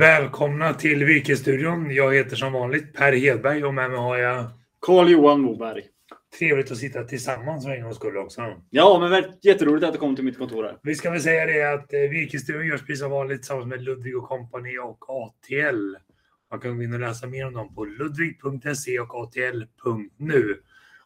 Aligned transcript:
Välkomna 0.00 0.74
till 0.74 1.04
Virkesstudion. 1.04 1.90
Jag 1.90 2.14
heter 2.14 2.36
som 2.36 2.52
vanligt 2.52 2.94
Per 2.94 3.12
Hedberg 3.12 3.64
och 3.64 3.74
med 3.74 3.90
mig 3.90 3.98
har 3.98 4.18
jag 4.18 4.46
Carl-Johan 4.80 5.40
Moberg. 5.40 5.82
Trevligt 6.38 6.70
att 6.70 6.78
sitta 6.78 7.04
tillsammans 7.04 7.64
för 7.64 7.70
en 7.72 7.82
gångs 7.82 7.96
skull 7.96 8.16
också. 8.16 8.54
Ja, 8.70 9.08
men 9.10 9.24
jätteroligt 9.42 9.86
att 9.86 9.92
du 9.92 9.98
kom 9.98 10.16
till 10.16 10.24
mitt 10.24 10.38
kontor 10.38 10.64
här. 10.64 10.78
Vi 10.82 10.94
ska 10.94 11.10
väl 11.10 11.20
säga 11.20 11.46
det 11.46 11.72
att 11.72 11.92
eh, 11.92 12.00
Virkesstudion 12.00 12.66
görs 12.66 12.80
precis 12.80 12.98
som 13.00 13.10
vanligt 13.10 13.38
tillsammans 13.38 13.66
med 13.66 13.82
Ludvig 13.82 14.16
och 14.16 14.28
Company 14.28 14.78
och 14.78 15.04
ATL. 15.08 15.96
Man 16.50 16.60
kan 16.60 16.76
gå 16.76 16.82
in 16.82 16.94
och 16.94 17.00
läsa 17.00 17.26
mer 17.26 17.46
om 17.46 17.52
dem 17.52 17.74
på 17.74 17.84
ludvig.se 17.84 19.00
och 19.00 19.14
atl.nu. 19.14 20.60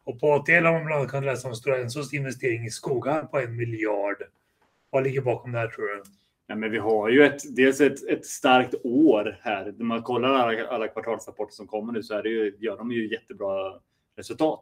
Och 0.04 0.20
på 0.20 0.32
ATL 0.32 0.64
har 0.64 0.72
man 0.72 0.86
bland 0.86 0.98
annat 0.98 1.10
kunnat 1.10 1.24
läsa 1.24 1.48
om 1.48 1.54
Stora 1.54 1.78
Ensos 1.78 2.14
investering 2.14 2.64
i 2.64 2.70
skogar 2.70 3.22
på 3.22 3.40
en 3.40 3.56
miljard. 3.56 4.16
Vad 4.90 5.04
ligger 5.04 5.20
bakom 5.20 5.52
det 5.52 5.58
här 5.58 5.68
tror 5.68 5.86
du? 5.86 6.02
Ja, 6.46 6.54
men 6.54 6.70
vi 6.70 6.78
har 6.78 7.08
ju 7.08 7.24
ett, 7.24 7.56
dels 7.56 7.80
ett, 7.80 8.08
ett 8.08 8.26
starkt 8.26 8.74
år 8.84 9.38
här. 9.42 9.74
När 9.76 9.84
man 9.84 10.02
kollar 10.02 10.28
alla, 10.28 10.66
alla 10.66 10.88
kvartalsrapporter 10.88 11.54
som 11.54 11.66
kommer 11.66 11.92
nu 11.92 12.02
så 12.02 12.14
är 12.14 12.22
det 12.22 12.28
ju, 12.28 12.56
gör 12.58 12.76
de 12.76 12.92
ju 12.92 13.10
jättebra 13.10 13.80
resultat. 14.16 14.60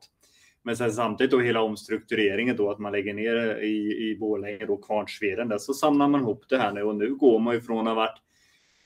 Men 0.63 0.77
sen 0.77 0.93
samtidigt 0.93 1.31
då 1.31 1.41
hela 1.41 1.63
omstruktureringen 1.63 2.57
då 2.57 2.71
att 2.71 2.79
man 2.79 2.93
lägger 2.93 3.15
ner 3.15 3.59
i, 3.63 4.11
i 4.11 4.17
Borlänge 4.21 4.67
då 4.67 4.77
Kvarnsveden 4.77 5.49
där 5.49 5.59
så 5.59 5.75
samlar 5.75 6.09
man 6.09 6.21
ihop 6.21 6.45
det 6.49 6.59
här 6.59 6.73
nu 6.73 6.83
och 6.83 6.97
nu 6.97 7.15
går 7.15 7.39
man 7.39 7.55
ju 7.55 7.61
från 7.61 7.79
att 7.79 7.87
ha 7.87 7.95
varit 7.95 8.19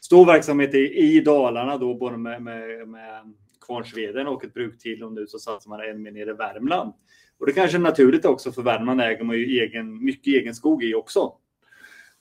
stor 0.00 0.26
verksamhet 0.26 0.74
i, 0.74 0.78
i 0.78 1.20
Dalarna 1.20 1.78
då 1.78 1.94
både 1.94 2.16
med, 2.16 2.42
med, 2.42 2.88
med 2.88 3.34
Kvarnsveden 3.66 4.26
och 4.26 4.44
ett 4.44 4.54
bruk 4.54 4.78
till 4.78 5.02
och 5.02 5.12
nu 5.12 5.26
så 5.26 5.38
satsar 5.38 5.70
man 5.70 5.80
än 5.80 6.02
mer 6.02 6.10
nere 6.10 6.30
i 6.30 6.34
Värmland. 6.34 6.92
Och 7.38 7.46
det 7.46 7.52
kanske 7.52 7.76
är 7.76 7.80
naturligt 7.80 8.24
också 8.24 8.52
för 8.52 8.62
Värmland 8.62 9.00
äger 9.00 9.24
man 9.24 9.36
ju 9.36 9.44
egen, 9.44 10.04
mycket 10.04 10.26
egen 10.26 10.54
skog 10.54 10.84
i 10.84 10.94
också. 10.94 11.32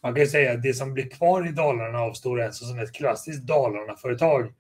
Man 0.06 0.16
kan 0.16 0.28
säga 0.28 0.54
att 0.54 0.62
det 0.62 0.74
som 0.74 0.94
blir 0.94 1.10
kvar 1.10 1.48
i 1.48 1.52
Dalarna 1.52 2.00
av 2.00 2.14
Stora 2.14 2.46
alltså 2.46 2.66
Enso 2.66 2.74
som 2.74 2.80
ett 2.80 2.94
klassiskt 2.94 3.48
Dalarna-företag, 3.48 4.54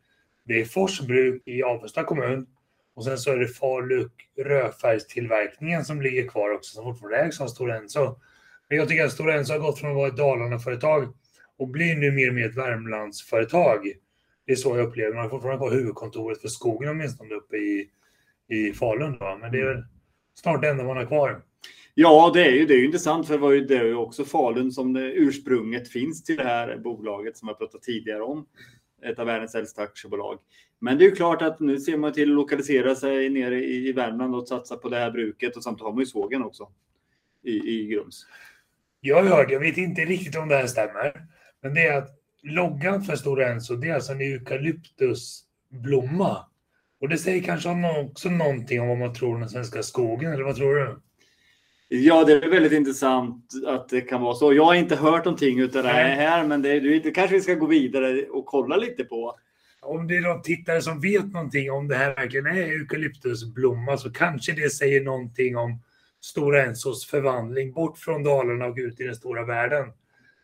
det 0.45 0.61
är 0.61 0.65
Forsbruk 0.65 1.41
i 1.45 1.63
Avesta 1.63 2.03
kommun 2.03 2.47
och 2.95 3.05
sen 3.05 3.17
så 3.17 3.31
är 3.31 3.37
det 3.37 3.47
Faluk 3.47 4.11
rödfärgstillverkningen 4.37 5.85
som 5.85 6.01
ligger 6.01 6.27
kvar 6.27 6.53
också 6.53 6.75
som 6.75 6.83
fortfarande 6.83 7.17
ägs 7.17 7.41
av 7.41 7.47
Stora 7.47 7.77
Enso. 7.77 8.19
Men 8.69 8.77
jag 8.77 8.87
tycker 8.87 9.05
att 9.05 9.11
Stora 9.11 9.33
Enso 9.33 9.53
har 9.53 9.59
gått 9.59 9.79
från 9.79 9.89
att 9.89 9.95
vara 9.95 10.07
ett 10.07 10.17
Dalarna-företag 10.17 11.13
och 11.57 11.67
blir 11.67 11.95
nu 11.95 12.11
mer 12.11 12.29
och 12.29 12.35
mer 12.35 12.49
ett 12.49 12.57
Värmlandsföretag. 12.57 13.91
Det 14.45 14.51
är 14.51 14.55
så 14.55 14.77
jag 14.77 14.87
upplever 14.87 15.13
Man 15.13 15.23
har 15.23 15.29
fortfarande 15.29 15.59
kvar 15.59 15.71
huvudkontoret 15.71 16.41
för 16.41 16.47
skogen 16.47 16.89
åtminstone 16.89 17.35
uppe 17.35 17.57
i, 17.57 17.89
i 18.47 18.73
Falun. 18.73 19.17
Då. 19.19 19.37
Men 19.41 19.51
det 19.51 19.59
är 19.59 19.65
väl 19.65 19.83
snart 20.35 20.61
det 20.61 20.69
enda 20.69 20.83
man 20.83 20.97
har 20.97 21.05
kvar. 21.05 21.41
Ja, 21.97 22.31
det 22.33 22.45
är 22.45 22.51
ju, 22.51 22.65
det 22.65 22.73
är 22.73 22.77
ju 22.77 22.85
intressant 22.85 23.27
för 23.27 23.33
det 23.33 23.39
var 23.39 23.51
ju, 23.51 23.65
det 23.65 23.77
är 23.77 23.85
ju 23.85 23.95
också 23.95 24.25
Falun 24.25 24.71
som 24.71 24.93
det 24.93 25.13
ursprunget 25.13 25.89
finns 25.89 26.23
till 26.23 26.37
det 26.37 26.43
här 26.43 26.77
bolaget 26.77 27.37
som 27.37 27.47
jag 27.47 27.57
pratat 27.57 27.81
tidigare 27.81 28.21
om. 28.21 28.45
Ett 29.05 29.19
av 29.19 29.25
världens 29.25 29.55
äldsta 29.55 29.81
aktiebolag. 29.81 30.39
Men 30.79 30.97
det 30.97 31.05
är 31.05 31.09
ju 31.09 31.15
klart 31.15 31.41
att 31.41 31.59
nu 31.59 31.79
ser 31.79 31.97
man 31.97 32.13
till 32.13 32.29
att 32.29 32.35
lokalisera 32.35 32.95
sig 32.95 33.29
nere 33.29 33.65
i 33.65 33.91
Värmland 33.91 34.35
och 34.35 34.47
satsa 34.47 34.77
på 34.77 34.89
det 34.89 34.97
här 34.97 35.11
bruket 35.11 35.57
och 35.57 35.63
samtidigt 35.63 35.83
har 35.83 35.91
man 35.91 35.99
ju 35.99 36.05
sågen 36.05 36.43
också 36.43 36.69
i, 37.43 37.51
i 37.51 37.87
Grums. 37.87 38.25
Jag 39.01 39.23
har 39.23 39.23
hört, 39.23 39.51
jag 39.51 39.59
vet 39.59 39.77
inte 39.77 40.01
riktigt 40.01 40.37
om 40.37 40.47
det 40.47 40.55
här 40.55 40.67
stämmer, 40.67 41.25
men 41.61 41.73
det 41.73 41.87
är 41.87 41.97
att 41.97 42.09
loggan 42.43 43.03
för 43.03 43.15
Stora 43.15 43.49
Enso, 43.49 43.75
det 43.75 43.89
är 43.89 43.93
alltså 43.93 44.11
en 44.11 44.21
eukalyptusblomma. 44.21 46.45
Och 47.01 47.09
det 47.09 47.17
säger 47.17 47.43
kanske 47.43 47.69
också 48.05 48.29
någonting 48.29 48.81
om 48.81 48.87
vad 48.87 48.97
man 48.97 49.13
tror 49.13 49.33
om 49.33 49.39
den 49.39 49.49
svenska 49.49 49.83
skogen, 49.83 50.33
eller 50.33 50.43
vad 50.43 50.55
tror 50.55 50.75
du? 50.75 50.99
Ja, 52.03 52.23
det 52.23 52.33
är 52.33 52.49
väldigt 52.49 52.71
intressant 52.71 53.51
att 53.67 53.89
det 53.89 54.01
kan 54.01 54.21
vara 54.21 54.35
så. 54.35 54.53
Jag 54.53 54.65
har 54.65 54.75
inte 54.75 54.95
hört 54.95 55.25
någonting 55.25 55.59
utav 55.59 55.83
det 55.83 55.89
här, 55.89 56.47
men 56.47 56.61
det, 56.61 56.79
det 56.79 57.11
kanske 57.11 57.35
vi 57.35 57.41
ska 57.41 57.53
gå 57.53 57.65
vidare 57.65 58.25
och 58.25 58.45
kolla 58.45 58.77
lite 58.77 59.03
på. 59.03 59.35
Om 59.81 60.07
det 60.07 60.17
är 60.17 60.21
någon 60.21 60.41
tittare 60.41 60.81
som 60.81 61.01
vet 61.01 61.25
någonting 61.25 61.71
om 61.71 61.87
det 61.87 61.95
här 61.95 62.15
verkligen 62.15 62.45
är 62.45 62.55
eukalyptusblomma 62.55 63.97
så 63.97 64.11
kanske 64.11 64.51
det 64.51 64.69
säger 64.69 65.03
någonting 65.03 65.57
om 65.57 65.79
Stora 66.21 66.65
Ensos 66.65 67.05
förvandling 67.05 67.71
bort 67.73 67.97
från 67.97 68.23
Dalarna 68.23 68.65
och 68.65 68.77
ut 68.77 68.99
i 68.99 69.03
den 69.03 69.15
stora 69.15 69.45
världen 69.45 69.85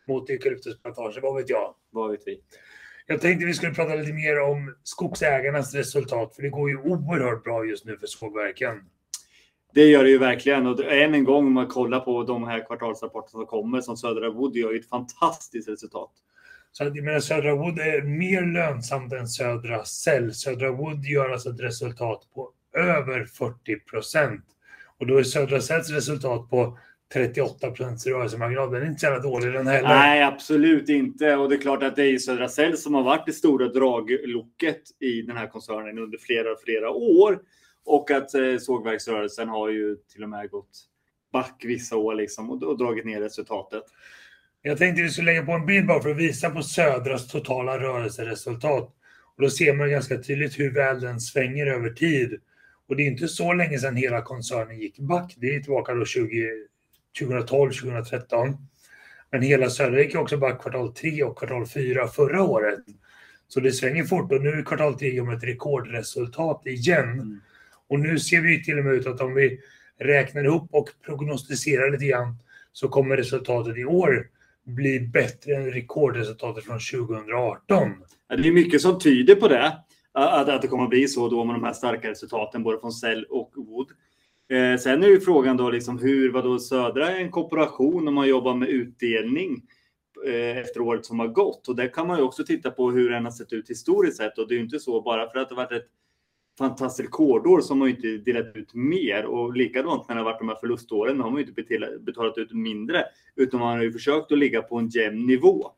mot 0.08 0.30
eukalyptusplantager. 0.30 1.20
Vad 1.20 1.36
vet 1.36 1.50
jag? 1.50 1.74
Vad 1.90 2.10
vet 2.10 2.22
vi? 2.26 2.40
Jag 3.06 3.20
tänkte 3.20 3.46
vi 3.46 3.54
skulle 3.54 3.74
prata 3.74 3.94
lite 3.94 4.12
mer 4.12 4.40
om 4.40 4.74
skogsägarnas 4.82 5.74
resultat, 5.74 6.34
för 6.34 6.42
det 6.42 6.48
går 6.48 6.70
ju 6.70 6.76
oerhört 6.76 7.44
bra 7.44 7.64
just 7.64 7.84
nu 7.84 7.96
för 7.96 8.06
sågverken. 8.06 8.80
Det 9.74 9.86
gör 9.86 10.04
det 10.04 10.10
ju 10.10 10.18
verkligen. 10.18 10.66
Och 10.66 10.84
än 10.84 11.14
en 11.14 11.24
gång 11.24 11.46
om 11.46 11.52
man 11.52 11.66
kollar 11.66 12.00
på 12.00 12.22
de 12.22 12.44
här 12.44 12.66
kvartalsrapporterna 12.66 13.40
som 13.40 13.46
kommer 13.46 13.80
som 13.80 13.96
Södra 13.96 14.30
Wood 14.30 14.56
gör 14.56 14.76
ett 14.76 14.88
fantastiskt 14.88 15.68
resultat. 15.68 16.10
Så 16.72 16.84
att, 16.84 16.96
jag 16.96 17.04
menar, 17.04 17.20
Södra 17.20 17.54
Wood 17.54 17.78
är 17.78 18.02
mer 18.02 18.42
lönsamt 18.52 19.12
än 19.12 19.28
Södra 19.28 19.84
Cell. 19.84 20.34
Södra 20.34 20.70
Wood 20.70 21.04
gör 21.04 21.30
alltså 21.30 21.50
ett 21.50 21.60
resultat 21.60 22.28
på 22.34 22.50
över 22.76 23.24
40 23.24 23.80
procent. 23.80 24.44
Och 24.98 25.06
då 25.06 25.18
är 25.18 25.22
Södra 25.22 25.60
Cells 25.60 25.90
resultat 25.90 26.50
på 26.50 26.78
38 27.12 27.70
procents 27.70 28.06
rörelsemarginal. 28.06 28.70
Den 28.70 28.82
är 28.82 28.86
inte 28.86 29.00
så 29.00 29.06
jävla 29.06 29.22
dålig 29.22 29.52
den 29.52 29.66
heller. 29.66 29.88
Nej, 29.88 30.22
absolut 30.22 30.88
inte. 30.88 31.36
Och 31.36 31.48
det 31.48 31.54
är 31.54 31.60
klart 31.60 31.82
att 31.82 31.96
det 31.96 32.04
är 32.04 32.18
Södra 32.18 32.48
Cell 32.48 32.78
som 32.78 32.94
har 32.94 33.02
varit 33.02 33.26
det 33.26 33.32
stora 33.32 33.68
dragloket 33.68 34.82
i 35.00 35.22
den 35.22 35.36
här 35.36 35.46
koncernen 35.46 35.98
under 35.98 36.18
flera, 36.18 36.56
flera 36.64 36.90
år. 36.90 37.38
Och 37.84 38.10
att 38.10 38.34
eh, 38.34 38.58
sågverksrörelsen 38.60 39.48
har 39.48 39.68
ju 39.68 39.96
till 39.96 40.22
och 40.22 40.28
med 40.28 40.50
gått 40.50 40.88
back 41.32 41.62
vissa 41.64 41.96
år 41.96 42.14
liksom 42.14 42.50
och, 42.50 42.62
och 42.62 42.78
dragit 42.78 43.04
ner 43.04 43.20
resultatet. 43.20 43.82
Jag 44.62 44.78
tänkte 44.78 45.02
vi 45.02 45.10
skulle 45.10 45.32
lägga 45.32 45.46
på 45.46 45.52
en 45.52 45.66
bild 45.66 45.86
bara 45.86 46.02
för 46.02 46.10
att 46.10 46.16
visa 46.16 46.50
på 46.50 46.62
Södras 46.62 47.28
totala 47.28 47.78
rörelseresultat. 47.78 48.94
Och 49.36 49.42
då 49.42 49.50
ser 49.50 49.74
man 49.74 49.90
ganska 49.90 50.18
tydligt 50.18 50.58
hur 50.58 50.74
väl 50.74 51.00
den 51.00 51.20
svänger 51.20 51.66
över 51.66 51.90
tid. 51.90 52.40
Och 52.88 52.96
det 52.96 53.02
är 53.02 53.06
inte 53.06 53.28
så 53.28 53.52
länge 53.52 53.78
sedan 53.78 53.96
hela 53.96 54.22
koncernen 54.22 54.78
gick 54.78 54.98
back. 54.98 55.34
Det 55.36 55.54
är 55.54 55.60
tillbaka 55.60 55.94
då 55.94 56.04
20, 56.04 56.50
2012, 57.18 57.72
2013. 57.72 58.56
Men 59.30 59.42
hela 59.42 59.70
Södra 59.70 60.02
gick 60.02 60.14
också 60.14 60.36
back 60.36 60.62
kvartal 60.62 60.94
3 60.94 61.22
och 61.22 61.38
kvartal 61.38 61.66
4 61.66 62.08
förra 62.08 62.42
året. 62.42 62.78
Så 63.48 63.60
det 63.60 63.72
svänger 63.72 64.04
fort 64.04 64.32
och 64.32 64.42
nu 64.42 64.50
är 64.50 64.62
kvartal 64.62 64.98
3 64.98 65.20
om 65.20 65.30
ett 65.30 65.44
rekordresultat 65.44 66.66
igen. 66.66 67.12
Mm. 67.12 67.40
Och 67.92 68.00
nu 68.00 68.18
ser 68.18 68.40
vi 68.40 68.64
till 68.64 68.78
och 68.78 68.84
med 68.84 68.94
ut 68.94 69.06
att 69.06 69.20
om 69.20 69.34
vi 69.34 69.60
räknar 69.98 70.44
ihop 70.44 70.68
och 70.70 70.88
prognostiserar 71.04 71.90
lite 71.90 72.04
grann 72.04 72.36
så 72.72 72.88
kommer 72.88 73.16
resultatet 73.16 73.76
i 73.76 73.84
år 73.84 74.28
bli 74.64 75.00
bättre 75.00 75.54
än 75.54 75.70
rekordresultatet 75.70 76.64
från 76.64 76.78
2018. 76.78 77.90
Det 78.28 78.48
är 78.48 78.52
mycket 78.52 78.80
som 78.80 78.98
tyder 78.98 79.34
på 79.34 79.48
det. 79.48 79.72
Att, 80.12 80.48
att 80.48 80.62
det 80.62 80.68
kommer 80.68 80.84
att 80.84 80.90
bli 80.90 81.08
så 81.08 81.28
då 81.28 81.44
med 81.44 81.54
de 81.54 81.64
här 81.64 81.72
starka 81.72 82.10
resultaten 82.10 82.62
både 82.62 82.80
från 82.80 82.92
Cell 82.92 83.24
och 83.24 83.52
Wood. 83.56 83.88
Eh, 84.50 84.78
sen 84.78 85.02
är 85.02 85.08
ju 85.08 85.20
frågan 85.20 85.56
då 85.56 85.70
liksom 85.70 85.98
hur, 85.98 86.32
vad 86.32 86.44
då 86.44 86.58
Södra 86.58 87.10
är 87.10 87.20
en 87.20 87.30
kooperation 87.30 88.08
om 88.08 88.14
man 88.14 88.28
jobbar 88.28 88.54
med 88.54 88.68
utdelning 88.68 89.62
eh, 90.26 90.58
efter 90.58 90.80
året 90.80 91.06
som 91.06 91.20
har 91.20 91.28
gått. 91.28 91.68
Och 91.68 91.76
där 91.76 91.88
kan 91.88 92.06
man 92.06 92.18
ju 92.18 92.22
också 92.22 92.44
titta 92.44 92.70
på 92.70 92.90
hur 92.90 93.10
den 93.10 93.24
har 93.24 93.32
sett 93.32 93.52
ut 93.52 93.70
historiskt 93.70 94.16
sett. 94.16 94.38
Och 94.38 94.48
det 94.48 94.54
är 94.54 94.56
ju 94.56 94.64
inte 94.64 94.80
så 94.80 95.02
bara 95.02 95.30
för 95.30 95.38
att 95.38 95.48
det 95.48 95.54
varit 95.54 95.72
ett 95.72 95.88
fantastiskt 96.68 97.08
rekordår 97.08 97.60
som 97.60 97.80
har 97.80 97.88
inte 97.88 98.06
delat 98.08 98.56
ut 98.56 98.74
mer 98.74 99.24
och 99.24 99.56
likadant 99.56 100.08
när 100.08 100.14
det 100.14 100.20
har 100.20 100.24
varit 100.24 100.38
de 100.38 100.48
här 100.48 100.56
förluståren 100.60 101.20
har 101.20 101.30
man 101.30 101.40
ju 101.40 101.46
inte 101.46 101.62
betalat 102.00 102.38
ut 102.38 102.52
mindre 102.52 103.04
utan 103.36 103.60
man 103.60 103.76
har 103.76 103.84
ju 103.84 103.92
försökt 103.92 104.32
att 104.32 104.38
ligga 104.38 104.62
på 104.62 104.78
en 104.78 104.88
jämn 104.88 105.26
nivå. 105.26 105.70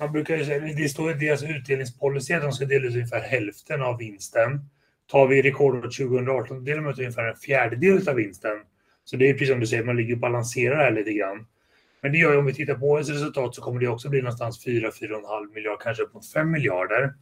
Man 0.00 0.12
brukar 0.12 0.36
ju 0.36 0.44
säga, 0.44 0.60
det 0.60 0.88
står 0.88 1.10
i 1.10 1.14
deras 1.14 1.42
utdelningspolicy 1.42 2.34
att 2.34 2.42
de 2.42 2.52
ska 2.52 2.64
dela 2.64 2.86
ut 2.86 2.94
ungefär 2.94 3.20
hälften 3.20 3.82
av 3.82 3.98
vinsten. 3.98 4.60
Tar 5.06 5.26
vi 5.26 5.42
rekordåret 5.42 5.92
2018 5.92 6.64
delar 6.64 6.82
man 6.82 6.92
ut 6.92 6.98
ungefär 6.98 7.24
en 7.24 7.36
fjärdedel 7.36 8.08
av 8.08 8.14
vinsten. 8.14 8.58
Så 9.04 9.16
det 9.16 9.28
är 9.28 9.32
precis 9.32 9.48
som 9.48 9.60
du 9.60 9.66
säger, 9.66 9.84
man 9.84 9.96
ligger 9.96 10.14
och 10.14 10.20
balanserar 10.20 10.76
här 10.76 10.90
lite 10.90 11.12
grann. 11.12 11.46
Men 12.00 12.12
det 12.12 12.18
gör 12.18 12.32
ju 12.32 12.38
om 12.38 12.46
vi 12.46 12.54
tittar 12.54 12.74
på 12.74 12.86
årets 12.86 13.10
resultat 13.10 13.54
så 13.54 13.62
kommer 13.62 13.80
det 13.80 13.88
också 13.88 14.08
bli 14.08 14.22
någonstans 14.22 14.66
4-4,5 14.66 15.54
miljarder, 15.54 15.82
kanske 15.82 16.02
upp 16.02 16.14
mot 16.14 16.32
5 16.32 16.50
miljarder. 16.50 17.14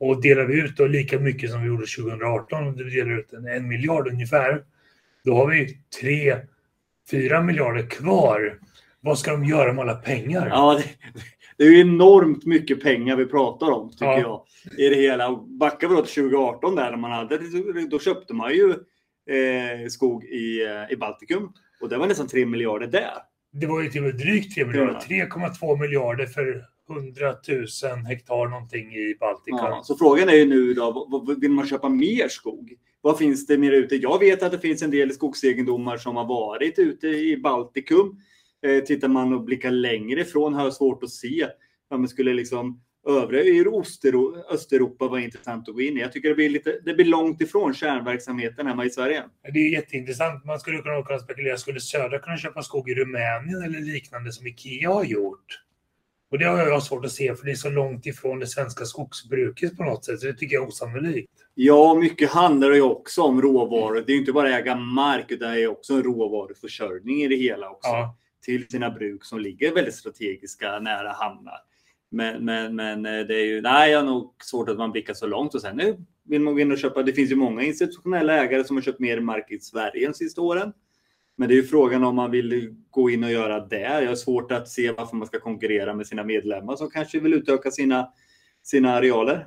Och 0.00 0.22
delar 0.22 0.44
vi 0.44 0.60
ut 0.60 0.76
då 0.76 0.86
lika 0.86 1.18
mycket 1.18 1.50
som 1.50 1.62
vi 1.62 1.68
gjorde 1.68 1.86
2018, 1.86 2.74
vi 2.76 2.84
delar 2.84 3.18
ut 3.18 3.32
en, 3.32 3.46
en 3.46 3.68
miljard 3.68 4.08
ungefär, 4.08 4.62
då 5.24 5.34
har 5.34 5.46
vi 5.46 5.78
3-4 7.12 7.42
miljarder 7.42 7.90
kvar. 7.90 8.58
Vad 9.00 9.18
ska 9.18 9.30
de 9.30 9.44
göra 9.44 9.72
med 9.72 9.82
alla 9.82 9.94
pengar? 9.94 10.46
Ja, 10.46 10.74
det, 10.82 10.84
det 11.56 11.64
är 11.64 11.80
enormt 11.80 12.46
mycket 12.46 12.82
pengar 12.82 13.16
vi 13.16 13.26
pratar 13.26 13.70
om, 13.70 13.90
tycker 13.90 14.06
ja. 14.06 14.20
jag. 14.20 14.44
I 14.78 14.88
det 14.88 14.96
hela. 14.96 15.36
Backar 15.36 15.88
vi 15.88 15.94
då 15.94 16.02
till 16.02 16.14
2018 16.14 16.74
där, 16.74 16.96
man 16.96 17.12
hade, 17.12 17.38
då 17.90 17.98
köpte 17.98 18.34
man 18.34 18.52
ju 18.52 18.70
eh, 19.28 19.88
skog 19.88 20.24
i, 20.24 20.64
eh, 20.64 20.92
i 20.92 20.96
Baltikum. 20.96 21.52
Och 21.80 21.88
det 21.88 21.96
var 21.96 22.06
nästan 22.06 22.28
3 22.28 22.46
miljarder 22.46 22.86
där. 22.86 23.12
Det 23.52 23.66
var 23.66 23.82
ju 23.82 23.90
till 23.90 24.00
och 24.00 24.06
med 24.06 24.16
drygt 24.16 24.54
3 24.54 24.64
miljarder. 24.64 25.00
3,2 25.00 25.80
miljarder 25.80 26.26
för 26.26 26.64
100 26.90 27.34
000 27.48 27.98
hektar 28.06 28.48
någonting 28.48 28.94
i 28.94 29.16
Baltikum. 29.20 29.58
Ja, 29.58 29.82
så 29.84 29.96
frågan 29.96 30.28
är 30.28 30.34
ju 30.34 30.44
nu 30.44 30.74
då, 30.74 31.36
vill 31.40 31.50
man 31.50 31.66
köpa 31.66 31.88
mer 31.88 32.28
skog? 32.28 32.74
Vad 33.00 33.18
finns 33.18 33.46
det 33.46 33.58
mer 33.58 33.72
ute? 33.72 33.96
Jag 33.96 34.18
vet 34.18 34.42
att 34.42 34.52
det 34.52 34.58
finns 34.58 34.82
en 34.82 34.90
del 34.90 35.12
skogsegendomar 35.12 35.96
som 35.96 36.16
har 36.16 36.24
varit 36.24 36.78
ute 36.78 37.08
i 37.08 37.36
Baltikum. 37.36 38.20
Eh, 38.66 38.84
tittar 38.84 39.08
man 39.08 39.32
och 39.32 39.44
blickar 39.44 39.70
längre 39.70 40.20
ifrån 40.20 40.54
har 40.54 40.64
jag 40.64 40.74
svårt 40.74 41.02
att 41.02 41.10
se. 41.10 41.46
Ja, 41.90 41.96
men 41.98 42.08
skulle 42.08 42.34
liksom 42.34 42.80
övriga 43.08 43.64
Ostero- 43.70 44.44
Östeuropa 44.50 45.08
var 45.08 45.18
intressant 45.18 45.68
att 45.68 45.74
gå 45.74 45.80
in 45.80 45.96
i. 45.96 46.00
Jag 46.00 46.12
tycker 46.12 46.28
det 46.28 46.34
blir, 46.34 46.50
lite, 46.50 46.80
det 46.84 46.94
blir 46.94 47.04
långt 47.04 47.40
ifrån 47.40 47.74
kärnverksamheten 47.74 48.66
hemma 48.66 48.84
i 48.84 48.90
Sverige. 48.90 49.22
Det 49.54 49.58
är 49.58 49.72
jätteintressant. 49.72 50.44
Man 50.44 50.60
skulle 50.60 50.78
kunna, 50.78 51.02
kunna 51.02 51.18
spekulera, 51.18 51.56
skulle 51.56 51.80
Södra 51.80 52.18
kunna 52.18 52.36
köpa 52.36 52.62
skog 52.62 52.90
i 52.90 52.94
Rumänien 52.94 53.62
eller 53.62 53.80
liknande 53.80 54.32
som 54.32 54.46
Ikea 54.46 54.90
har 54.90 55.04
gjort? 55.04 55.60
Och 56.30 56.38
det 56.38 56.44
har 56.44 56.58
jag 56.58 56.82
svårt 56.82 57.04
att 57.04 57.12
se 57.12 57.34
för 57.34 57.44
det 57.44 57.50
är 57.50 57.56
så 57.56 57.70
långt 57.70 58.06
ifrån 58.06 58.38
det 58.38 58.46
svenska 58.46 58.84
skogsbruket 58.84 59.76
på 59.76 59.84
något 59.84 60.04
sätt. 60.04 60.20
Så 60.20 60.26
det 60.26 60.34
tycker 60.34 60.54
jag 60.54 60.64
är 60.64 60.68
osannolikt. 60.68 61.32
Ja, 61.54 61.94
mycket 61.94 62.30
handlar 62.30 62.72
ju 62.72 62.82
också 62.82 63.22
om 63.22 63.42
råvaror. 63.42 64.04
Det 64.06 64.12
är 64.12 64.16
inte 64.16 64.32
bara 64.32 64.58
äga 64.58 64.76
mark, 64.76 65.30
utan 65.30 65.50
det 65.50 65.62
är 65.62 65.68
också 65.68 65.92
en 65.92 66.02
råvaruförsörjning 66.02 67.22
i 67.22 67.28
det 67.28 67.36
hela 67.36 67.70
också. 67.70 67.88
Ja. 67.88 68.16
Till 68.44 68.68
sina 68.68 68.90
bruk 68.90 69.24
som 69.24 69.40
ligger 69.40 69.74
väldigt 69.74 69.94
strategiska 69.94 70.78
nära 70.78 71.12
hamnar. 71.12 71.58
Men, 72.10 72.44
men, 72.44 72.76
men 72.76 73.06
eh, 73.06 73.26
det 73.26 73.34
är 73.34 73.44
ju, 73.44 73.60
nej, 73.60 73.90
jag 73.90 73.98
har 73.98 74.06
nog 74.06 74.34
svårt 74.42 74.68
att 74.68 74.78
man 74.78 74.92
blickar 74.92 75.14
så 75.14 75.26
långt 75.26 75.54
och 75.54 75.60
sen 75.60 75.76
nu 75.76 75.96
vill 76.24 76.40
man 76.40 76.54
gå 76.54 76.60
in 76.60 76.72
och 76.72 76.78
köpa. 76.78 77.02
Det 77.02 77.12
finns 77.12 77.30
ju 77.30 77.36
många 77.36 77.62
institutionella 77.62 78.32
ägare 78.32 78.64
som 78.64 78.76
har 78.76 78.82
köpt 78.82 79.00
mer 79.00 79.20
mark 79.20 79.50
i 79.50 79.58
Sverige 79.58 80.06
de 80.06 80.14
sista 80.14 80.40
åren. 80.40 80.72
Men 81.38 81.48
det 81.48 81.54
är 81.54 81.56
ju 81.56 81.66
frågan 81.66 82.04
om 82.04 82.16
man 82.16 82.30
vill 82.30 82.74
gå 82.90 83.10
in 83.10 83.24
och 83.24 83.30
göra 83.30 83.66
det. 83.66 84.02
Jag 84.02 84.08
har 84.08 84.14
svårt 84.14 84.52
att 84.52 84.68
se 84.68 84.92
varför 84.92 85.16
man 85.16 85.26
ska 85.26 85.40
konkurrera 85.40 85.94
med 85.94 86.06
sina 86.06 86.24
medlemmar 86.24 86.76
som 86.76 86.90
kanske 86.90 87.20
vill 87.20 87.34
utöka 87.34 87.70
sina, 87.70 88.08
sina 88.62 88.94
arealer. 88.94 89.46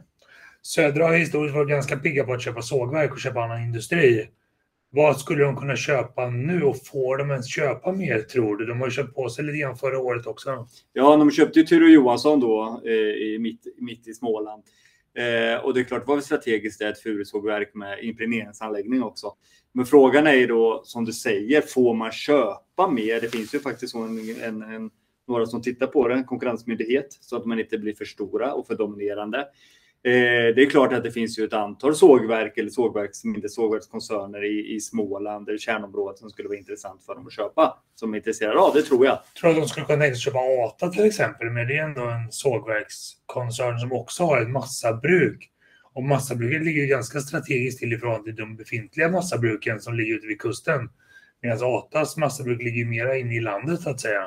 Södra 0.61 1.05
har 1.05 1.13
historiskt 1.13 1.55
varit 1.55 1.69
ganska 1.69 1.97
pigga 1.97 2.23
på 2.23 2.33
att 2.33 2.41
köpa 2.41 2.61
sågverk 2.61 3.11
och 3.11 3.19
köpa 3.19 3.41
annan 3.41 3.61
industri. 3.61 4.29
Vad 4.89 5.19
skulle 5.19 5.43
de 5.43 5.55
kunna 5.55 5.75
köpa 5.75 6.29
nu 6.29 6.63
och 6.63 6.85
får 6.85 7.17
de 7.17 7.31
ens 7.31 7.47
köpa 7.47 7.91
mer 7.91 8.19
tror 8.19 8.57
du? 8.57 8.65
De 8.65 8.79
har 8.79 8.87
ju 8.87 8.91
köpt 8.91 9.15
på 9.15 9.29
sig 9.29 9.45
lite 9.45 9.57
grann 9.57 9.77
förra 9.77 9.99
året 9.99 10.27
också. 10.27 10.67
Ja, 10.93 11.15
de 11.15 11.31
köpte 11.31 11.59
ju 11.59 11.65
Ture 11.65 11.91
Johansson 11.91 12.39
då 12.39 12.81
eh, 12.85 12.91
i, 12.93 13.37
mitt, 13.39 13.67
mitt 13.77 14.07
i 14.07 14.13
Småland. 14.13 14.63
Eh, 15.17 15.65
och 15.65 15.73
det 15.73 15.79
är 15.79 15.83
klart, 15.83 16.01
det 16.01 16.07
var 16.07 16.15
väl 16.15 16.23
strategiskt 16.23 16.79
det, 16.79 16.87
ett 16.87 16.99
furusågverk 16.99 17.73
med 17.73 18.03
impregneringsanläggning 18.03 19.03
också. 19.03 19.33
Men 19.73 19.85
frågan 19.85 20.27
är 20.27 20.33
ju 20.33 20.47
då, 20.47 20.81
som 20.85 21.05
du 21.05 21.13
säger, 21.13 21.61
får 21.61 21.93
man 21.93 22.11
köpa 22.11 22.87
mer? 22.87 23.21
Det 23.21 23.29
finns 23.29 23.55
ju 23.55 23.59
faktiskt 23.59 23.95
en, 23.95 24.35
en, 24.43 24.61
en, 24.61 24.89
några 25.27 25.45
som 25.45 25.61
tittar 25.61 25.87
på 25.87 26.07
det, 26.07 26.13
en 26.13 26.23
konkurrensmyndighet, 26.23 27.17
så 27.21 27.37
att 27.37 27.45
man 27.45 27.59
inte 27.59 27.77
blir 27.77 27.93
för 27.93 28.05
stora 28.05 28.53
och 28.53 28.67
för 28.67 28.75
dominerande. 28.75 29.47
Eh, 30.03 30.55
det 30.55 30.61
är 30.61 30.69
klart 30.69 30.93
att 30.93 31.03
det 31.03 31.11
finns 31.11 31.39
ju 31.39 31.43
ett 31.43 31.53
antal 31.53 31.95
sågverk 31.95 32.57
eller 32.57 32.69
sågverks, 32.69 33.23
mindre 33.23 33.49
sågverkskoncerner 33.49 34.43
i, 34.43 34.75
i 34.75 34.79
Småland 34.79 35.49
eller 35.49 35.57
kärnområdet 35.57 36.19
som 36.19 36.29
skulle 36.29 36.47
vara 36.47 36.57
intressant 36.57 37.03
för 37.05 37.15
dem 37.15 37.27
att 37.27 37.33
köpa. 37.33 37.77
Som 37.95 38.13
är 38.13 38.17
intresserade 38.17 38.59
av, 38.59 38.73
det 38.73 38.81
tror 38.81 39.05
jag. 39.05 39.19
Tror 39.39 39.49
att 39.49 39.55
de 39.55 39.67
skulle 39.67 39.85
kunna 39.85 40.15
köpa 40.15 40.39
Ata 40.39 40.89
till 40.89 41.05
exempel, 41.05 41.49
men 41.49 41.67
det 41.67 41.77
är 41.77 41.83
ändå 41.83 42.01
en 42.01 42.31
sågverkskoncern 42.31 43.79
som 43.79 43.91
också 43.91 44.23
har 44.23 44.41
ett 44.41 44.49
massabruk. 44.49 45.50
Och 45.93 46.03
massabruket 46.03 46.63
ligger 46.63 46.85
ganska 46.85 47.19
strategiskt 47.19 47.79
till 47.79 47.93
i 47.93 47.97
förhållande 47.97 48.31
till 48.31 48.35
de 48.35 48.55
befintliga 48.55 49.09
massabruken 49.09 49.79
som 49.79 49.93
ligger 49.93 50.15
ute 50.15 50.27
vid 50.27 50.41
kusten. 50.41 50.89
Medan 51.41 51.59
Atas 51.61 52.17
massabruk 52.17 52.61
ligger 52.61 52.85
mera 52.85 53.17
inne 53.17 53.35
i 53.35 53.39
landet 53.39 53.81
så 53.81 53.89
att 53.89 54.01
säga. 54.01 54.23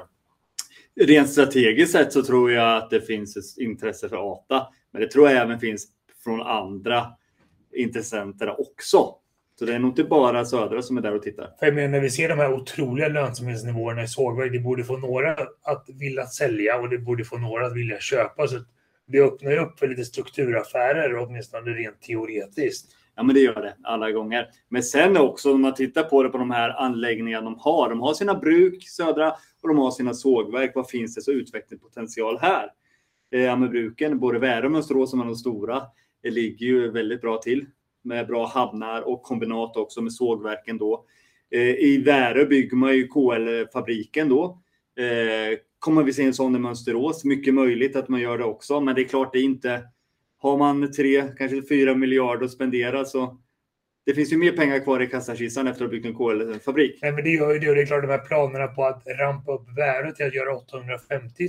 Rent 1.01 1.31
strategiskt 1.31 1.93
sett 1.93 2.13
så 2.13 2.23
tror 2.23 2.53
jag 2.53 2.77
att 2.77 2.91
det 2.91 3.01
finns 3.01 3.37
ett 3.37 3.59
intresse 3.59 4.09
för 4.09 4.33
ATA. 4.33 4.67
Men 4.93 5.03
det 5.03 5.09
tror 5.09 5.31
jag 5.31 5.43
även 5.43 5.61
finns 5.61 5.87
från 6.25 6.43
andra 6.43 7.07
intressenter 7.73 8.61
också. 8.61 9.15
Så 9.59 9.65
det 9.65 9.75
är 9.75 9.79
nog 9.79 9.91
inte 9.91 10.05
bara 10.05 10.45
Södra 10.45 10.83
som 10.83 10.97
är 10.97 11.01
där 11.01 11.15
och 11.15 11.23
tittar. 11.23 11.51
För 11.59 11.67
jag 11.67 11.75
menar, 11.75 11.89
när 11.89 12.01
vi 12.01 12.11
ser 12.11 12.29
de 12.29 12.39
här 12.39 12.53
otroliga 12.53 13.09
lönsamhetsnivåerna 13.09 14.03
i 14.03 14.09
sågverk, 14.09 14.53
det 14.53 14.59
borde 14.59 14.85
få 14.85 14.97
några 14.97 15.37
att 15.63 15.87
vilja 15.89 16.27
sälja 16.27 16.77
och 16.77 16.89
det 16.89 16.99
borde 16.99 17.25
få 17.25 17.39
några 17.39 17.67
att 17.67 17.77
vilja 17.77 18.01
köpa. 18.01 18.49
Så 18.49 18.61
det 19.07 19.21
öppnar 19.21 19.51
ju 19.51 19.59
upp 19.59 19.79
för 19.79 19.89
lite 19.89 20.05
strukturaffärer, 20.05 21.17
åtminstone 21.17 21.71
rent 21.71 22.03
teoretiskt. 22.03 22.93
Ja, 23.17 23.23
men 23.23 23.35
det 23.35 23.41
gör 23.41 23.63
det 23.63 23.77
alla 23.83 24.11
gånger. 24.11 24.49
Men 24.69 24.83
sen 24.83 25.17
också 25.17 25.53
om 25.55 25.61
man 25.61 25.75
tittar 25.75 26.03
på 26.03 26.23
det 26.23 26.29
på 26.29 26.39
de 26.39 26.51
här 26.51 26.71
anläggningarna 26.71 27.45
de 27.45 27.59
har. 27.59 27.89
De 27.91 28.01
har 28.01 28.15
sina 28.15 28.35
bruk, 28.35 28.89
Södra, 28.89 29.33
och 29.63 29.69
de 29.69 29.79
har 29.79 29.91
sina 29.91 30.15
sågverk. 30.15 30.73
Vad 30.75 30.91
finns 30.91 31.15
det 31.15 31.23
så 31.23 31.33
utvecklingspotential 31.33 32.39
här? 32.41 32.71
Eh, 33.33 33.59
med 33.59 33.71
bruken, 33.71 34.19
både 34.19 34.39
Värö 34.39 34.67
och 34.67 34.73
Mönsterås 34.73 35.11
som 35.11 35.21
är 35.21 35.25
de 35.25 35.35
stora, 35.35 35.77
eh, 36.25 36.33
ligger 36.33 36.67
ju 36.67 36.91
väldigt 36.91 37.21
bra 37.21 37.39
till 37.39 37.67
med 38.05 38.27
bra 38.27 38.47
hamnar 38.47 39.03
och 39.03 39.23
kombinat 39.23 39.77
också 39.77 40.03
med 40.03 40.13
sågverken 40.13 40.79
då. 40.79 41.05
Eh, 41.51 41.61
I 41.61 42.03
Värö 42.07 42.47
bygger 42.47 42.77
man 42.77 42.97
ju 42.97 43.09
KL-fabriken 43.09 44.29
då. 44.29 44.45
Eh, 44.99 45.59
kommer 45.85 46.03
vi 46.03 46.13
se 46.13 46.25
en 46.25 46.35
sån 46.35 46.57
i 46.57 46.59
Mönsterås? 46.59 47.25
Mycket 47.25 47.55
möjligt 47.55 47.97
att 47.97 48.09
man 48.09 48.21
gör 48.21 48.39
det 48.39 48.45
också, 48.45 48.81
men 48.81 48.95
det 48.95 49.01
är 49.01 49.09
klart 49.09 49.33
det 49.33 49.39
är 49.39 49.43
inte. 49.43 49.83
Har 50.39 50.59
man 50.59 50.93
tre, 50.93 51.23
kanske 51.39 51.63
fyra 51.69 51.95
miljarder 51.95 52.45
att 52.45 52.51
spendera 52.51 53.05
så 53.05 53.39
det 54.07 54.15
finns 54.15 54.33
ju 54.33 54.37
mer 54.37 54.53
pengar 54.53 54.79
kvar 54.79 55.03
i 55.03 55.07
kassakistan 55.07 55.67
efter 55.67 55.85
att 55.85 55.91
ha 55.91 55.93
byggt 55.93 56.07
en 56.07 56.15
KL-fabrik. 56.15 56.99
Nej, 57.03 57.13
men 57.13 57.25
det 57.25 57.31
gör 57.31 57.53
ju 57.53 57.59
det. 57.59 57.69
Och 57.69 57.75
det 57.75 57.83
är 57.83 57.87
klart, 57.87 58.03
de 58.03 58.09
här 58.09 58.19
planerna 58.19 58.67
på 58.67 58.85
att 58.85 59.03
rampa 59.21 59.53
upp 59.53 59.69
Värö 59.77 60.13
till 60.13 60.27
att 60.27 60.35
göra 60.35 60.57
850 60.57 61.49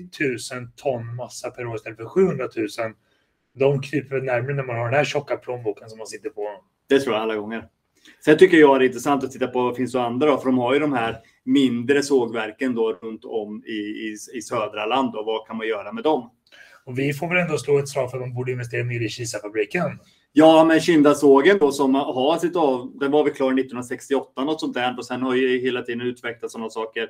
000 0.54 0.68
ton 0.76 1.16
massa 1.16 1.50
per 1.50 1.68
år 1.68 1.76
istället 1.76 1.98
för 1.98 2.06
700 2.06 2.48
000. 2.56 2.68
De 3.54 3.82
kryper 3.82 4.22
närmare 4.22 4.54
när 4.54 4.64
man 4.64 4.76
har 4.76 4.86
den 4.86 4.94
här 4.94 5.06
tjocka 5.06 5.38
plånboken 5.38 5.90
som 5.90 5.98
man 5.98 6.08
sitter 6.08 6.30
på. 6.30 6.48
Det 6.90 7.00
tror 7.00 7.16
jag 7.16 7.22
alla 7.22 7.36
gånger. 7.36 7.68
Sen 8.26 8.38
tycker 8.38 8.58
jag 8.58 8.80
det 8.80 8.86
är 8.86 8.88
intressant 8.88 9.24
att 9.24 9.32
titta 9.32 9.48
på 9.48 9.62
vad 9.62 9.76
finns 9.76 9.92
det 9.92 10.02
andra 10.02 10.28
då, 10.28 10.38
för 10.38 10.46
de 10.46 10.58
har 10.58 10.74
ju 10.74 10.80
de 10.80 10.94
här 10.94 11.18
mindre 11.46 12.04
sågverken 12.04 12.76
då 12.76 12.94
runt 12.94 13.26
om 13.26 13.64
i, 13.66 13.72
i, 13.72 14.16
i 14.34 14.42
södra 14.42 14.86
land 14.86 15.16
och 15.16 15.26
vad 15.26 15.48
kan 15.48 15.58
man 15.58 15.68
göra 15.68 15.92
med 15.92 16.04
dem? 16.04 16.30
Och 16.86 17.00
vi 17.00 17.14
får 17.14 17.28
väl 17.28 17.38
ändå 17.38 17.58
slå 17.58 17.80
ett 17.80 17.90
slag 17.90 18.12
för 18.12 18.18
att 18.18 18.22
man 18.22 18.34
borde 18.34 18.52
investera 18.52 18.84
mer 18.84 19.02
i 19.02 19.10
Kisafabriken. 19.10 20.00
Ja, 20.34 20.64
men 20.64 20.80
Kindasågen 20.80 21.58
då 21.58 21.72
som 21.72 21.96
har 21.96 22.38
sitt 22.38 22.56
av, 22.56 22.92
den 23.00 23.12
var 23.12 23.24
väl 23.24 23.34
klar 23.34 23.48
1968 23.48 24.44
något 24.44 24.60
sånt 24.60 24.74
där 24.74 24.96
och 24.98 25.06
sen 25.06 25.22
har 25.22 25.36
ju 25.36 25.60
hela 25.60 25.82
tiden 25.82 26.02
utvecklats 26.02 26.54
sådana 26.54 26.70
saker. 26.70 27.08